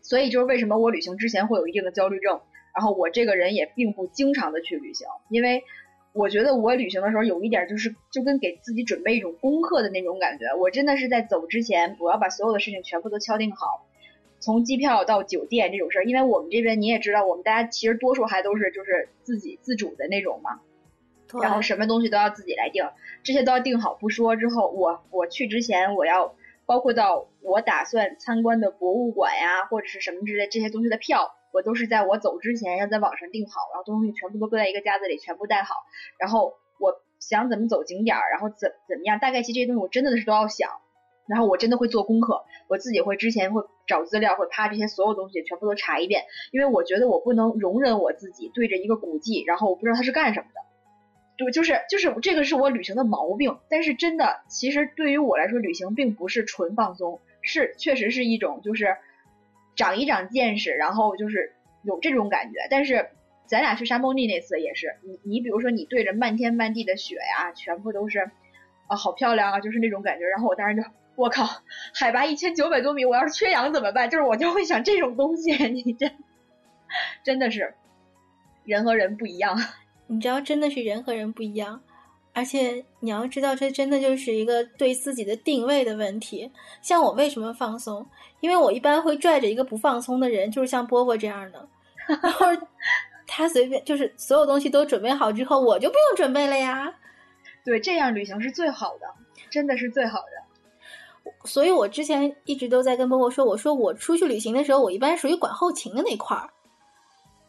[0.00, 2.40] 所以就是为什么我旅行之前会有一定的焦虑症，
[2.74, 5.62] 然后我这个人也并不经常的去旅行，因为。
[6.14, 10.44] 我觉得我旅行的时候有一点就是就跟给自己准备一种功课的那种感觉。
[10.60, 13.86] 我真的是在走之前，我要把所有的事情全部都敲定好，
[14.42, 16.04] 从机票到酒店这种事儿。
[16.04, 20.60] 因为我们这边你也知道，我们大家其实多数还都是就是自己自主的那种嘛，
[21.40, 22.84] 然后什么东西都要自己来定，
[23.22, 24.36] 这些都要定好不说。
[24.36, 26.34] 之后我我去之前，我要
[26.66, 31.34] 包括到我打算参观的博物馆呀，或者是什么之类这些东西的票。
[31.52, 35.74] 我都是在我走之前要在网上订好，然后东西全部都搁在一个夹子里，全部带好。
[36.18, 40.70] 然后我想怎么走景点儿，然后怎怎么样，大概其实这些东西我真的是都要想。
[41.32, 50.60] 然后我真的会做功课，我自己会之前会找资料，会啪这些所有东西全部都查一遍，因为我觉得我不能容忍我自己对着一个古迹，然后我不知道它是干什么的。
[51.38, 53.58] 就就是就是这个是我旅行的毛病。
[53.70, 58.96] 但是真的，其实对于我来说，旅行并不是纯放松，是确实是一种就是。
[59.74, 62.58] 长一长见识，然后就是有这种感觉。
[62.68, 63.08] 但是
[63.46, 68.30] 咱俩去沙漠地那次也是，你你比如说你对着漫天漫地的雪呀，全部都是
[68.86, 70.26] 啊，好漂亮啊，就是那种感觉。
[70.26, 70.82] 然后我当时就，
[71.14, 71.46] 我靠，
[71.94, 74.08] 海拔一千九百多米，我要是缺氧怎么办？
[74.08, 76.10] 就是我就会想这种东西， 你这
[77.22, 77.74] 真的是
[78.64, 79.56] 人和人不一样。
[80.08, 81.80] 你知道，真的是人和人不一样。
[82.34, 86.50] 而且你要知道，这真的就是一个对自己的定位的问题。
[86.80, 88.06] 像我为什么放松？
[88.40, 91.68] 因为我一般会拽着一个不放松的人，就是像波波这样的。
[92.22, 92.46] 然后
[93.26, 96.92] 他随便就是所有东西都准备好之后，我就不用准备了呀。
[97.64, 99.06] 对，这样旅行是最好的，
[99.50, 100.41] 真的是最好的。
[101.44, 106.48] 所以我之前一直都在跟波波说，我说我出去旅行的时候，我一般属于管后勤的那块儿。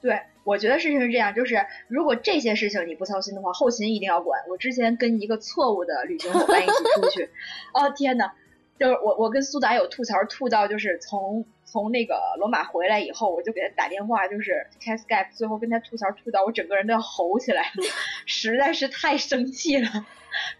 [0.01, 4.41] 对，我觉得事情是这样，就是如果这些事情你不操心的话，后勤一定要管。
[4.49, 7.29] 我之前跟一个错误的旅行伙伴一起出去，
[7.73, 8.31] 哦天呐，
[8.79, 17.71] 就是我我跟苏达有吐槽吐到，就是从从那个罗马回来以后，我就给他打电话，就是开 Skype，最后跟他吐槽吐到我整个人都要吼起来，
[18.25, 20.05] 实在是太生气了，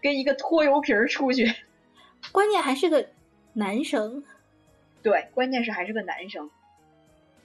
[0.00, 1.52] 跟一个拖油瓶出去，
[2.32, 3.06] 关键还是个
[3.54, 4.22] 男生，
[5.02, 6.50] 对，关键是还是个男生。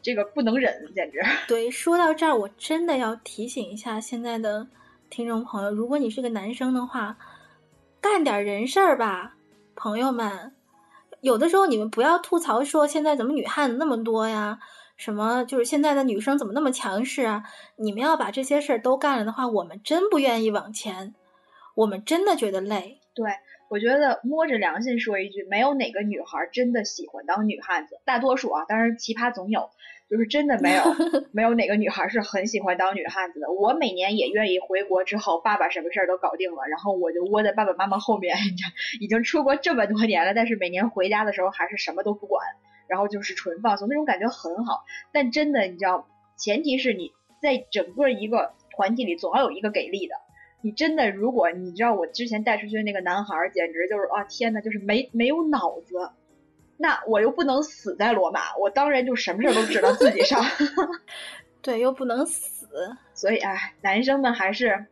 [0.01, 1.19] 这个不能忍，简直。
[1.47, 4.67] 对，说到这儿，我真的要提醒一下现在的
[5.09, 7.17] 听众朋友，如果你是个男生的话，
[8.01, 9.35] 干点人事儿吧，
[9.75, 10.53] 朋友们。
[11.21, 14.59] 有的时候你们不要吐槽说现在怎么女汉子那么多呀，
[14.95, 17.43] 什么就是现在的女生怎么那么强势啊？
[17.75, 21.13] 你们要把这些事儿都干了的话，我们真不愿意往前，
[21.75, 23.01] 我们真的觉得累。
[23.13, 23.29] 对。
[23.69, 29.69] 我觉得摸着良心说一句，没有哪个女孩真的喜欢当女汉子，大多数啊，当然奇葩总有，
[30.09, 30.83] 就是真的没有，
[31.31, 33.51] 没有哪个女孩是很喜欢当女汉子的。
[33.51, 38.35] 我每年也愿意回国之后，爸爸什么事儿都搞定了，然后我就窝在爸爸妈妈后面，
[38.99, 42.43] 已经出国这么多年了，但是每年回家的时候还是什么都不管，
[42.87, 44.83] 然后就是纯放松，那种感觉很好。
[45.13, 46.07] 但真的，你知道，
[46.37, 50.15] 前提是你在整个一个团体里总要有一个给力的。
[50.61, 56.09] 你真的，如果你知道我之前带出去的那个男孩，简直就是啊天呐，就是没没有脑子。
[56.77, 60.41] 那我又不能死在罗马，我当然就什么事都只能自己上。
[61.61, 62.67] 对，又不能死，
[63.13, 64.85] 所以哎，男生们还是，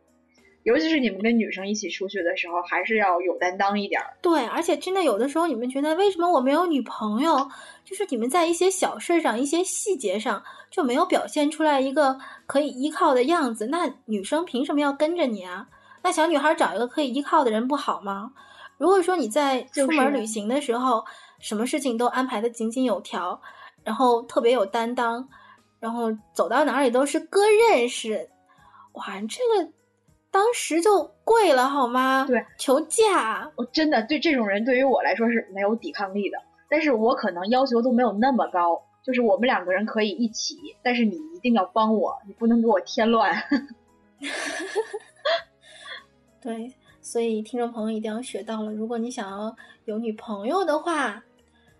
[0.64, 4.06] 尤其是你们跟女生一起出去的时候，还是要有担当一点儿。
[4.20, 7.48] 对，而且真的有的时候，你们觉得为什么我没有女朋友？
[7.86, 13.66] 就是你们在一些小事上、一些细节上就没有表现出来一个可以依靠的样子。
[13.66, 15.68] 那女生凭什么要跟着你啊？
[16.02, 18.32] 那小女孩找一个可以依靠的人不好吗？
[18.76, 21.04] 如果说你在出门旅行的时候，
[21.40, 23.40] 什么事情都安排的井井有条，
[23.82, 25.28] 然后特别有担当，
[25.80, 28.30] 然后走到哪里都是哥认识，
[28.92, 29.72] 哇，这个
[30.30, 32.24] 当时就跪了好吗？
[32.28, 33.50] 对，求嫁。
[33.56, 36.38] 我真的对这种人，对于我来说是没有抵抗力的。
[36.70, 43.42] 但是我可能要求都没有那么高，就是我们两个人可以一起，但是你一定要帮我，你不能给我添乱。
[46.42, 49.56] 对，所以听众朋友一定要学到了，如果你想要
[49.86, 51.24] 有女朋友的话，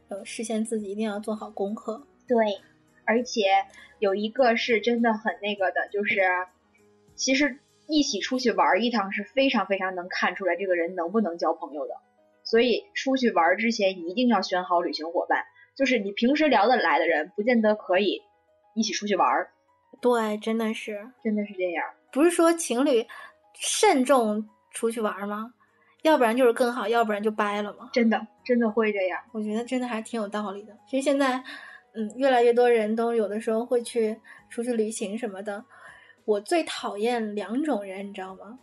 [0.08, 2.02] 呃，事先自己一定要做好功课。
[2.26, 2.34] 对，
[3.04, 3.42] 而且
[3.98, 6.22] 有一个是真的很那个的，就是
[7.14, 7.58] 其实
[7.88, 11.92] 一起出去玩一趟是非常非常能看出来这个人能不能交朋友的。
[12.42, 15.44] 所以出去玩之前一定要选好旅行伙伴，
[15.78, 18.20] 就是你平时聊得来的人，不见得可以
[18.74, 19.48] 一起出去玩儿。
[20.00, 21.84] 对，真的是，真的是这样。
[22.10, 23.06] 不是说情侣
[23.54, 25.54] 慎重出去玩吗？
[26.02, 27.90] 要不然就是更好，要不然就掰了嘛。
[27.92, 29.20] 真的，真的会这样。
[29.30, 30.76] 我觉得真的还挺有道理的。
[30.88, 31.42] 其实现在，
[31.94, 34.20] 嗯，越来越多人都有的时候会去
[34.50, 35.64] 出去旅行什么的。
[36.24, 38.58] 我最讨厌两种人，你知道吗？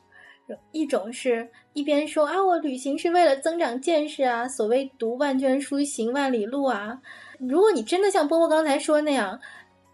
[0.71, 6.99] 一种是一边说啊，我旅行是为了增长见识啊，所谓读万卷书，行万里路啊。
[7.39, 9.39] 如果你真的像波波刚才说那样，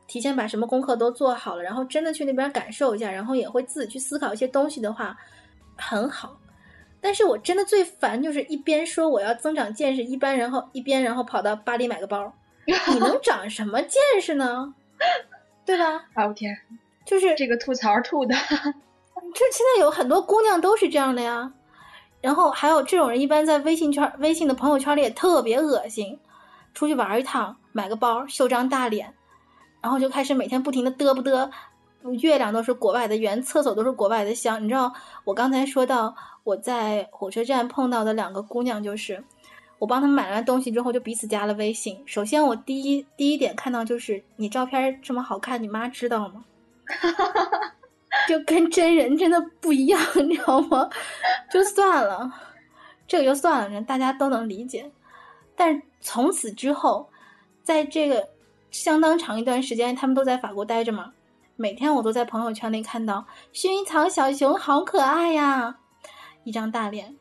[0.08, 5.18] 提前把什么功课都做好了，然后真的去那边感受一下，然后也会自己去思考一些东西的话，
[5.78, 6.38] 很好。
[7.00, 12.32] 但是我真的最烦就是一边说我要增长见识，一般然后一边然后跑到巴黎买个包，
[12.68, 14.74] 你能长什么见识呢？
[15.66, 16.06] 对吧？
[16.14, 16.56] 啊， 我天，
[17.06, 18.36] 就是这个吐槽吐的。
[19.34, 21.52] 这现在有很多姑娘都是这样的呀，
[22.22, 26.20] 然后还有这种人，一般在微信圈、微信的朋友圈里也特别恶心。
[26.74, 29.14] 出去玩一趟，买个包，秀张大脸，
[29.82, 31.50] 然后就开始每天不停的嘚不嘚。
[32.22, 34.64] 月亮都是国外的圆，厕所都是国外的香。
[34.64, 34.94] 你知道
[35.26, 39.24] 我刚才说到我在火车站碰到的两个姑娘，就是
[39.80, 42.02] 我帮他们买完东西之后，就彼此加了微信。
[42.06, 46.46] 首先我第一第一点看到就是你照片这么好看，你妈知道吗？
[46.88, 47.76] 哈哈哈哈
[48.32, 50.90] 就跟真人真的不一样， 你知道吗？
[51.52, 52.32] 就算了，
[53.06, 54.90] 这个就算了，大家都能理解。
[55.54, 57.10] 但从此之后，
[57.62, 58.30] 在这个
[58.70, 61.12] 相当长一段时间，他们都在法国待着嘛。
[61.58, 65.76] 每天我都在朋友圈里看到薰衣草小熊好可爱呀，
[66.46, 67.14] 一张大脸。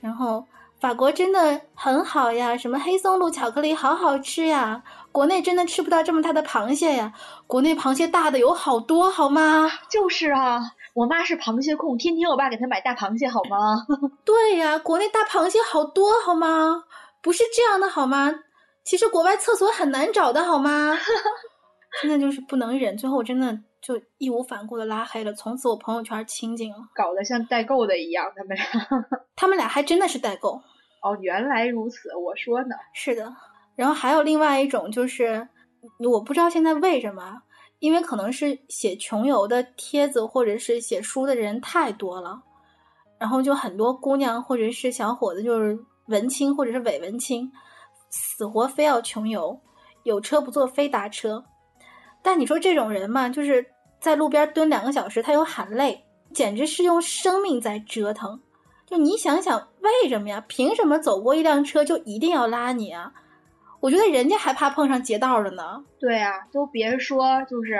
[0.00, 0.46] 然后
[0.80, 4.82] 法国真的很好呀，什么黑松露巧克力好好吃呀。
[5.14, 7.12] 国内真的吃不到这么大的螃蟹呀！
[7.46, 9.70] 国内螃蟹大的有好多，好吗？
[9.88, 10.60] 就是啊，
[10.92, 13.86] 我妈是螃蟹控，天天我爸给她买大螃蟹，好吗？
[14.26, 16.82] 对呀，国内大螃蟹好多，好吗？
[17.22, 18.34] 不是这样的，好吗？
[18.82, 20.98] 其实国外厕所很难找的，好吗？
[22.02, 26.78] 真的就是不能忍，最后我真的就义无反顾的拉黑了，从此我朋友圈清静了。
[26.92, 28.66] 搞得像代购的一样，他们俩，
[29.36, 30.60] 他们俩还真的是代购。
[31.04, 32.74] 哦，原来如此，我说呢。
[32.92, 33.32] 是的。
[33.76, 35.48] 然后还有另外一种，就是
[35.98, 37.42] 我不知道现在为什么，
[37.78, 42.40] 因为可能是写穷游的帖子或者是写书的人太多了，
[43.18, 47.50] 然后就很多姑娘或者是小伙子，就是文青或者是伪文青，
[48.10, 49.58] 死活非要穷游，
[50.04, 51.44] 有车不坐非搭车。
[52.22, 53.66] 但你说这种人嘛，就是
[54.00, 58.40] 在路边蹲两个小时，他又喊累，简直是用生命在折腾。
[58.86, 60.44] 就你想想，为什么呀？
[60.46, 63.12] 凭什么走过一辆车就一定要拉你啊？
[63.84, 65.84] 我觉得人家还怕碰上劫道的呢。
[66.00, 67.78] 对啊，都别说，就是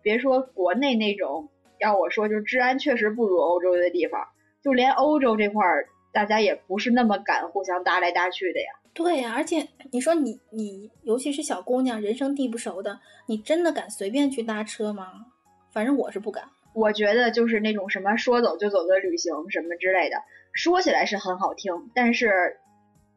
[0.00, 1.46] 别说国内那种，
[1.80, 4.26] 要我说，就是治安确实不如欧洲的地方。
[4.62, 8.68] 就连欧洲这块儿，大家也不是那么敢互相搭来搭去的呀。
[8.94, 15.26] 对呀，而且你说你你，尤其是小姑娘，人生地不熟的，你真的敢随便去搭车吗？
[15.74, 16.42] 反正我是不敢。
[16.72, 20.16] 我觉得就是那种什么说走就走的旅行什么之类的，
[20.54, 22.56] 说起来是很好听，但是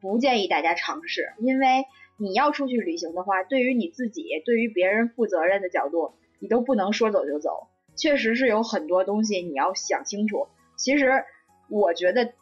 [0.01, 1.86] 不建议大家尝试，因为。
[2.20, 7.68] 你要出去旅行的话，对于你自己，对于别人负责任的角度，你都不能说走就走。
[7.95, 10.47] 确实是有很多东西你要想清楚。
[10.76, 11.24] 其实，
[11.70, 12.34] 我觉得，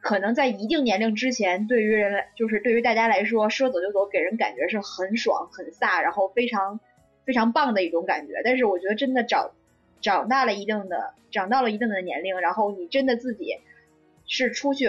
[0.00, 6.80] 可能在一定年龄之前，对于人来，就是对于大家来说，说走就走，给人感觉是很爽、很飒，然后非常
[7.24, 8.34] 非常棒的一种感觉。
[8.44, 9.52] 但是，我觉得真的长
[10.00, 13.58] 长大了一定的，长到了一定的年龄，然后你真的自己
[14.26, 14.88] 是出去。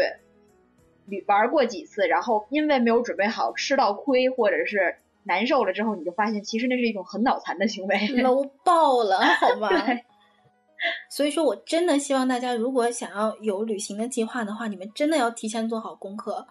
[1.07, 9.69] 旅玩过几次，然后因为没有准备好，吃到亏或者是难受了之后，你就发现其实那是一种很脑残的行为，low 爆了，好吧？
[11.09, 16.45] 所以说我真的希望大家，如果想要有旅行的计划的话，你们真的要提前做好功课，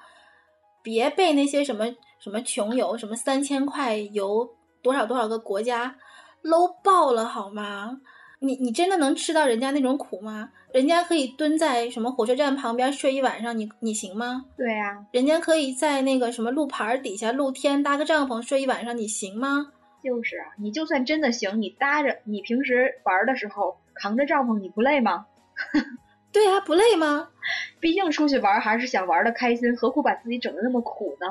[0.83, 1.87] 别被那些什么
[2.19, 4.49] 什么穷游，什么三千块游
[4.83, 5.97] 多少多少个国家
[6.43, 8.01] ，low 爆了，好吗？
[8.47, 10.51] 你你真的能吃到人家那种苦吗？
[10.73, 14.45] 人家可以蹲在什么火车站旁边睡一晚上，你你行吗？
[14.57, 19.73] 对呀，人家可以在那个什么路牌底下露天搭个帐篷睡一晚上，你行吗？
[20.03, 25.27] 就是啊，你就算真的行，你搭着你平时玩的时候扛着帐篷，你不累吗？
[26.33, 27.29] 对啊，不累吗？
[27.81, 31.27] 毕竟出去玩还是想玩的开心，何苦把自己整的那么苦呢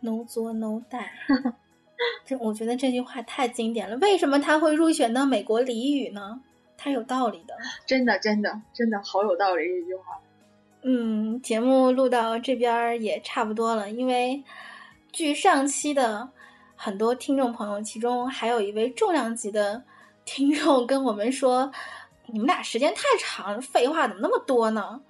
[0.00, 1.12] ？No 作 No 带。
[2.24, 3.96] 这我觉得这句话太经典了。
[3.98, 6.40] 为什么他会入选到美国俚语呢？
[6.82, 7.54] 太有道理的，
[7.84, 10.18] 真的，真的，真的好有道理这句话。
[10.80, 14.42] 嗯，节目录到这边也差不多了，因为
[15.12, 16.26] 据上期的
[16.74, 19.82] 很多听众朋友，其中还有一位重量级的
[20.24, 21.70] 听众跟我们说，
[22.28, 25.02] 你们俩时间太长了，废话怎么那么多呢？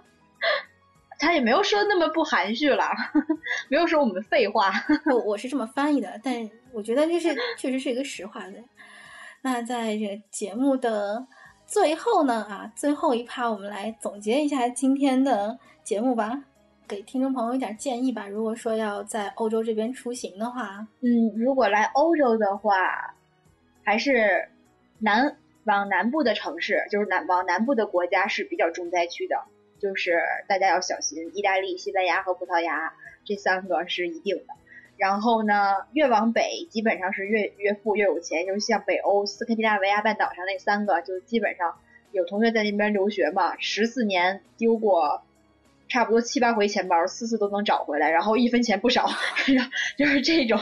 [1.18, 2.90] 他也没有说那么不含蓄了，
[3.70, 4.70] 没有说我们废话。
[5.06, 8.62] 我我是这么翻译的，但我觉得这是确实是一个实话的。
[9.46, 11.26] 那在这个节目的
[11.66, 16.44] 最后呢，啊，最后一趴我们来总结一下今天的节目吧，
[16.88, 18.26] 给听众朋友一点建议吧。
[18.26, 23.14] 如果说要在欧洲这边出行的话，嗯，如果来欧洲的话，
[23.82, 24.48] 还是
[24.98, 29.36] 南往南部的城市，就是南往南部的国家是比较重灾区的。
[29.78, 30.18] 就是
[30.48, 32.94] 大家要小心，意大利、西班牙和葡萄牙
[33.26, 34.54] 这三个是一定的。
[34.96, 41.78] 然后呢，越往北基本上是越越富越有钱，就是像北欧斯堪的纳维亚半岛上那三个，就基本上
[42.12, 45.22] 有同学在那边留学嘛，十四年丢过
[45.88, 49.08] 差不多七八回钱包，次次都能找回来，然后一分钱不少，
[49.98, 50.58] 就是这种。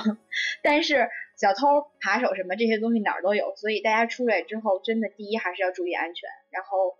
[0.62, 6.96] 但是小偷、扒手什么这些东西哪儿都有，所以大家出来之后，真的第一还是要注意安全，然后。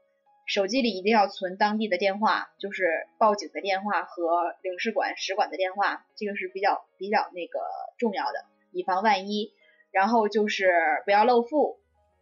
[0.47, 7.61] 手机里一定要存当地的电话，就是报警的电话和领事馆、使馆的电话，这个是比较比较那个
[7.99, 9.53] 重要的，以防万一。
[9.93, 10.71] 然后就是
[11.05, 11.79] 不要露富，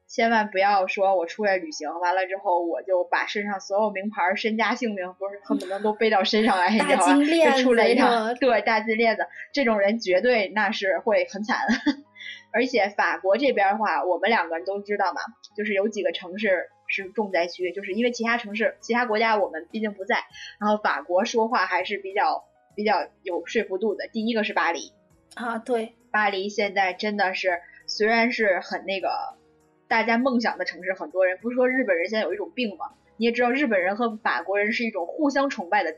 [0.09, 11.59] 千万不要说我出来旅行完了之后，我就把身上所有名牌、身家性命，不是恨不得都背到身上来，大金链子出来一趟，对，大金链子，这种人绝对那是会很惨。
[12.53, 15.21] 而且法国这边的话，我们两个人都知道嘛，
[15.57, 16.71] 就是有几个城市。
[16.91, 20.24] 是重灾区，就是因为其他城市、其他国家我们毕竟不在，
[20.59, 24.09] 然后法国说话还是比较比较有说服度的。
[24.09, 24.93] 第一个是巴黎
[25.34, 29.11] 啊，对，巴黎现在真的是虽然是很那个
[29.88, 32.91] 大家梦想的城市，很多人不是说日本人现在有一种病吗？
[33.16, 35.95] 你也知道日本人和法国人是一种互相崇拜的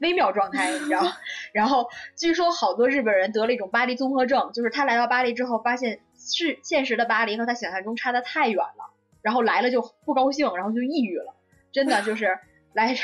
[0.00, 1.02] 微妙状态，你知道？
[1.52, 8.92] 然后据说好多日本人得了一种巴黎综合症，就是他来到巴黎之后，发现是现实的巴黎和他想象中差的太远了。
[9.22, 11.34] 然后来了就不高兴，然后就抑郁了，
[11.72, 12.38] 真的就是
[12.74, 12.94] 来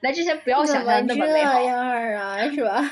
[0.00, 2.82] 来之前不要想象那么美好啊，是吧？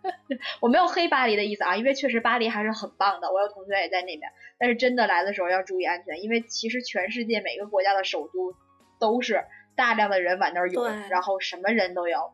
[0.60, 4.30] 我没有黑巴黎的意思啊，因为确实巴黎还是很棒的，我有同学也在那边。
[4.58, 8.54] 但是真的来的时候要注意安全，因为其实全世界每个国家的首都
[8.98, 9.44] 都是
[9.76, 12.32] 大量的人往那儿涌，然后什么人都有。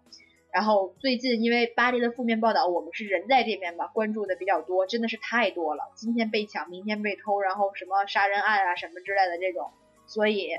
[0.56, 5.92] 然后最近因为巴黎的负面报道，我们是人在这边吧，关注的比较多，真的是太多了。
[5.94, 9.70] 今天被抢，明天被偷，然后什么杀人案啊什么之类的这种，
[10.06, 10.52] 所以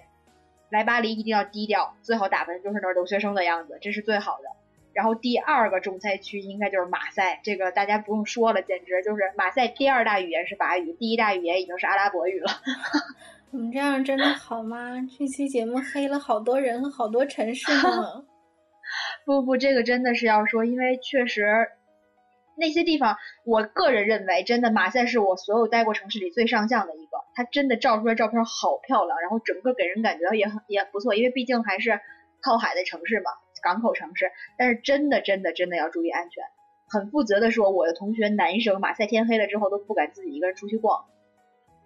[0.69, 4.43] 来巴黎一定要低调，最好打扮就是那留学生的样子，这是最好的。
[4.93, 12.51] 然后第二个重灾区应该就是马赛，这个大家不用说了，简直就是马赛第二大语言是法语，第一大语言已经是阿拉伯语了。
[13.49, 14.91] 你们这样真的好吗？
[15.17, 18.23] 这期节目黑了好多人和好多城市呢。
[19.27, 21.45] 不不，这个真的是要说，因为确实
[22.57, 27.17] 那些地方，我个人认为，真的马赛是我所有待过城市里最上相的一个。
[27.35, 31.99] 它真的照出来照片好漂亮，然后整个给人感觉也很也不错，因为毕竟还是
[32.41, 34.31] 靠海的城市嘛，港口城市。
[34.57, 36.41] 但是真的真的真的要注意安全。
[36.89, 41.03] 很负责的说，我的同学男生马赛天黑了之后都不敢自己一个人出去逛。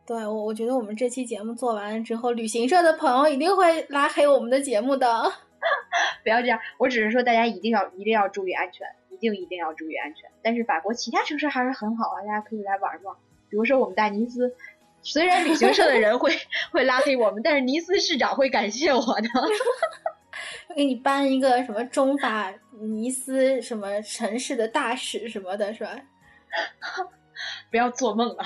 [0.06, 5.08] 对我，我觉得我们这期节目做完之后，旅行社的朋友一定会拉黑我们的节目的。
[6.24, 10.30] 不要这样，我只是说大家一定要一定要注意安全，一定一定要注意安全。
[10.42, 13.16] 但是法国其他城市还是很好啊，大家可以来玩嘛。
[13.50, 14.56] 比如说我们大尼斯，
[15.02, 16.32] 虽然旅行社的人会
[16.72, 19.30] 会拉黑我们，但是尼斯市长会感谢我的，
[20.76, 26.00] 给你颁一个什么中法尼斯什么城市的大使什么的，是吧？
[27.70, 28.44] 不要做梦了。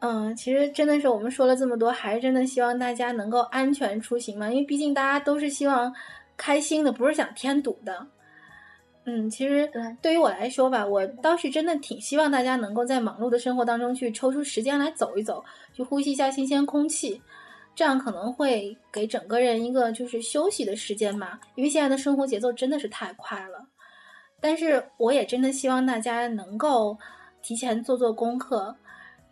[0.00, 5.92] 嗯，其实真的是我们说了这么多，还是真的希望大家能够安全出行嘛，因为毕竟大家都是希望
[6.36, 8.06] 开心的，不是想添堵的。
[9.06, 9.68] 嗯，其实
[10.00, 17.20] 对于我来说吧，我倒是真的挺希望大家能够在忙碌的生活当中去抽出时间来走一走，去呼吸一下新鲜空气，
[17.74, 21.40] 这样可能会给整个人一个就是休息的时间嘛。
[21.56, 23.66] 因为现在的生活节奏真的是太快了，
[24.40, 26.96] 但是我也真的希望大家能够
[27.42, 28.76] 提前做做功课。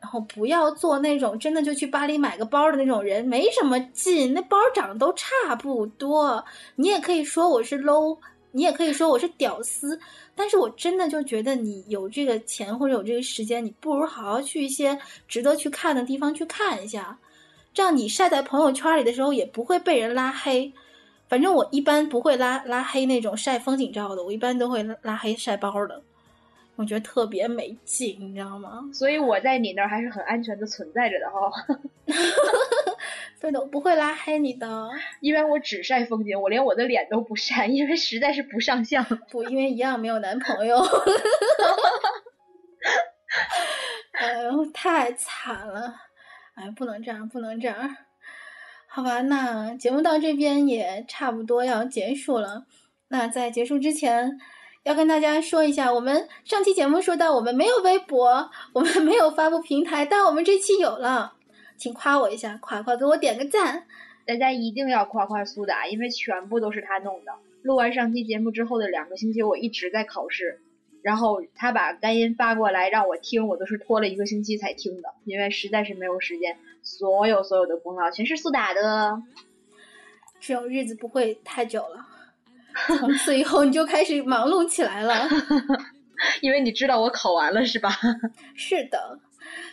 [0.01, 6.45] 然后不要做那种真的就去巴黎买个包的那种人，没什么劲，那包长得都差不多。
[6.77, 8.17] 你也可以说我是 low，
[8.53, 9.99] 你也可以说我是屌丝，
[10.35, 17.19] 但是我真的就觉得你有这个钱或者有这个时间，你不如好好去一些值得去看的地方去看一下，
[17.75, 20.73] 这样你晒在朋友圈里的时候也不会被人拉黑。
[21.29, 26.01] 反正我一般不会拉拉黑那种晒风景照的，我一般都会拉黑晒包的。
[26.77, 28.83] 我觉得特别没劲，你知道吗？
[28.93, 31.51] 所以我在你那儿还是很安全的存在着的哈。
[33.41, 39.05] 对的，我不会拉黑你的，因为我只晒风景，我连我的脸都不晒，因为实在是不上相。
[39.31, 40.79] 不，因为一样没有男朋友。
[44.13, 45.95] 哎呦，太惨了！
[46.55, 47.97] 哎，不能这样，不能这样。
[48.87, 52.65] 好吧，那节目到这边也差不多要结束了。
[53.09, 54.39] 那在结束之前，
[54.87, 61.33] 要跟大家说一下，我们上期节目说到我们没有微博，我们没有发布平台，但我们这期有了，
[61.77, 63.89] 请夸我一下，夸夸，给我点个赞。
[64.25, 67.33] 大家一定要夸夸苏打，因为全部都是他弄的。
[67.63, 70.61] 录完上期节目之后的两个星期，我一直在考试，
[71.03, 76.57] 然后他把干音发过来让我听，我都是拖了一个星期才听的，因为实在是没有时间。
[76.85, 79.21] 所有所有的功劳全是苏打的，
[80.39, 82.07] 这种日子不会太久了。
[82.99, 85.29] 从此以后你就开始忙碌起来了，
[86.43, 87.91] 因为你知道我考完了是吧？
[88.55, 89.19] 是的。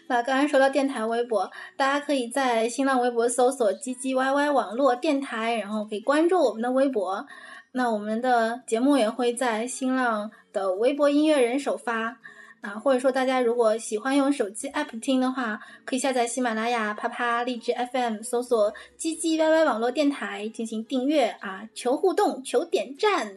[0.08, 7.26] 那刚才说到电台微博，大家可以在新浪微博搜索“唧唧歪歪网络电台”，然后可以关注我们的微博。
[7.72, 12.18] 那我们的节目也会在新浪的微博音乐人首发。
[12.64, 23.36] 啊，或者说大家如果喜欢用手机 app 听的话，可以下载喜马拉雅、啪啪、荔枝 FM，搜索“唧唧歪歪网络电台”进行订阅啊，求互动、求点赞、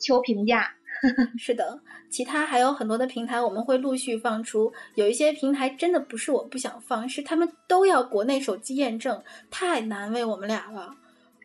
[0.00, 0.74] 求评价。
[1.38, 1.80] 是的，
[2.10, 10.92] 其他还有很多的平台我们会陆续放出，有一些平台真的不是我不想放，是他们都要国内手机验证，太难为我们俩了。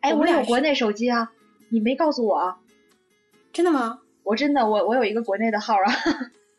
[0.00, 1.30] 哎，我有国内手机啊，
[1.68, 2.56] 你没告诉我？
[3.52, 4.00] 真的吗？
[4.24, 5.94] 我真的，我我有一个国内的号啊。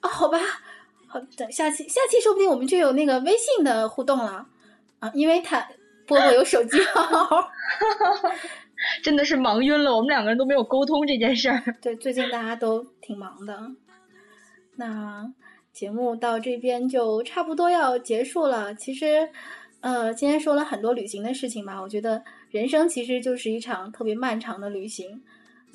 [0.07, 0.39] 好吧，
[1.07, 4.45] 好，等下期下期说不定我们就有那个微信的互动了
[4.99, 5.59] 啊，因为他
[6.05, 7.49] 波波有手机号，
[9.03, 11.75] 真的是忙晕了，我们两个人都没有沟通这件事儿。
[11.81, 13.59] 对，最近大家都挺忙的。
[14.75, 15.31] 那
[15.73, 18.75] 节目到这边就差不多要结束了。
[18.75, 19.29] 其实，
[19.81, 25.23] 呃，今天说了很多旅行的事情吧，我觉得人生其实就是一场特别漫长的旅行。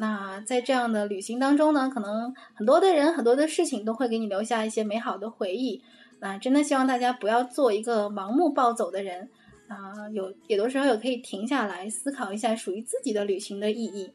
[0.01, 5.83] 那在这样的旅行当中呢，可能很多的人、很多的事情都会给你留下一些美好的回忆。
[6.21, 9.29] 那真的希望大家不要做一个盲目暴走的人
[9.69, 14.13] 啊，有有的时候也可以停下来思考一下属于自己的旅行的意义。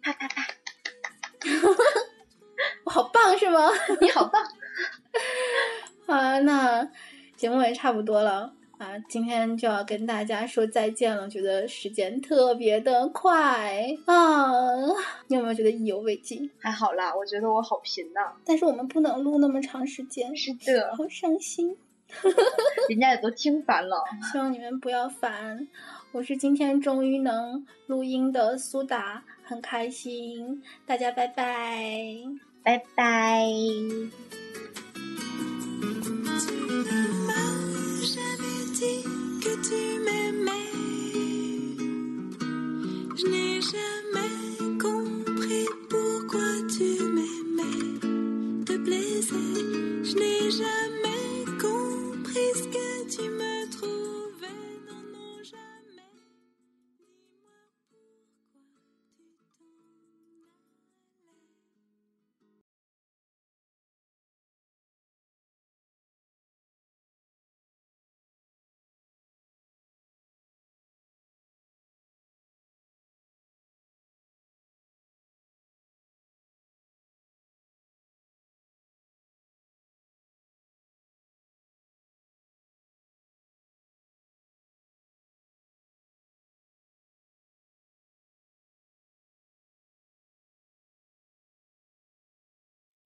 [0.00, 0.46] 啪啪啪！
[2.84, 3.68] 我好棒是吗？
[4.00, 4.40] 你好棒！
[6.06, 6.88] 啊，那
[7.36, 8.54] 节目也差不多了。
[8.78, 14.42] 啊，今天就要跟大家说再见了，觉得时间特别的快啊！
[15.28, 16.50] 你有没有觉得意犹未尽？
[16.58, 18.20] 还好啦，我觉得我好贫呐。
[18.44, 21.76] 但是我们不能录那么长时间，是的，好伤心。
[22.88, 23.96] 人家也都听烦了，
[24.30, 25.66] 希望你们不要烦。
[26.12, 30.62] 我是今天终于能录音的苏打，很开心。
[30.86, 32.16] 大家拜拜，
[32.62, 33.48] 拜拜。
[43.72, 48.64] jamais compris pourquoi tu m'aimais.
[48.66, 49.34] Te blesser,
[50.02, 51.03] je n'ai jamais.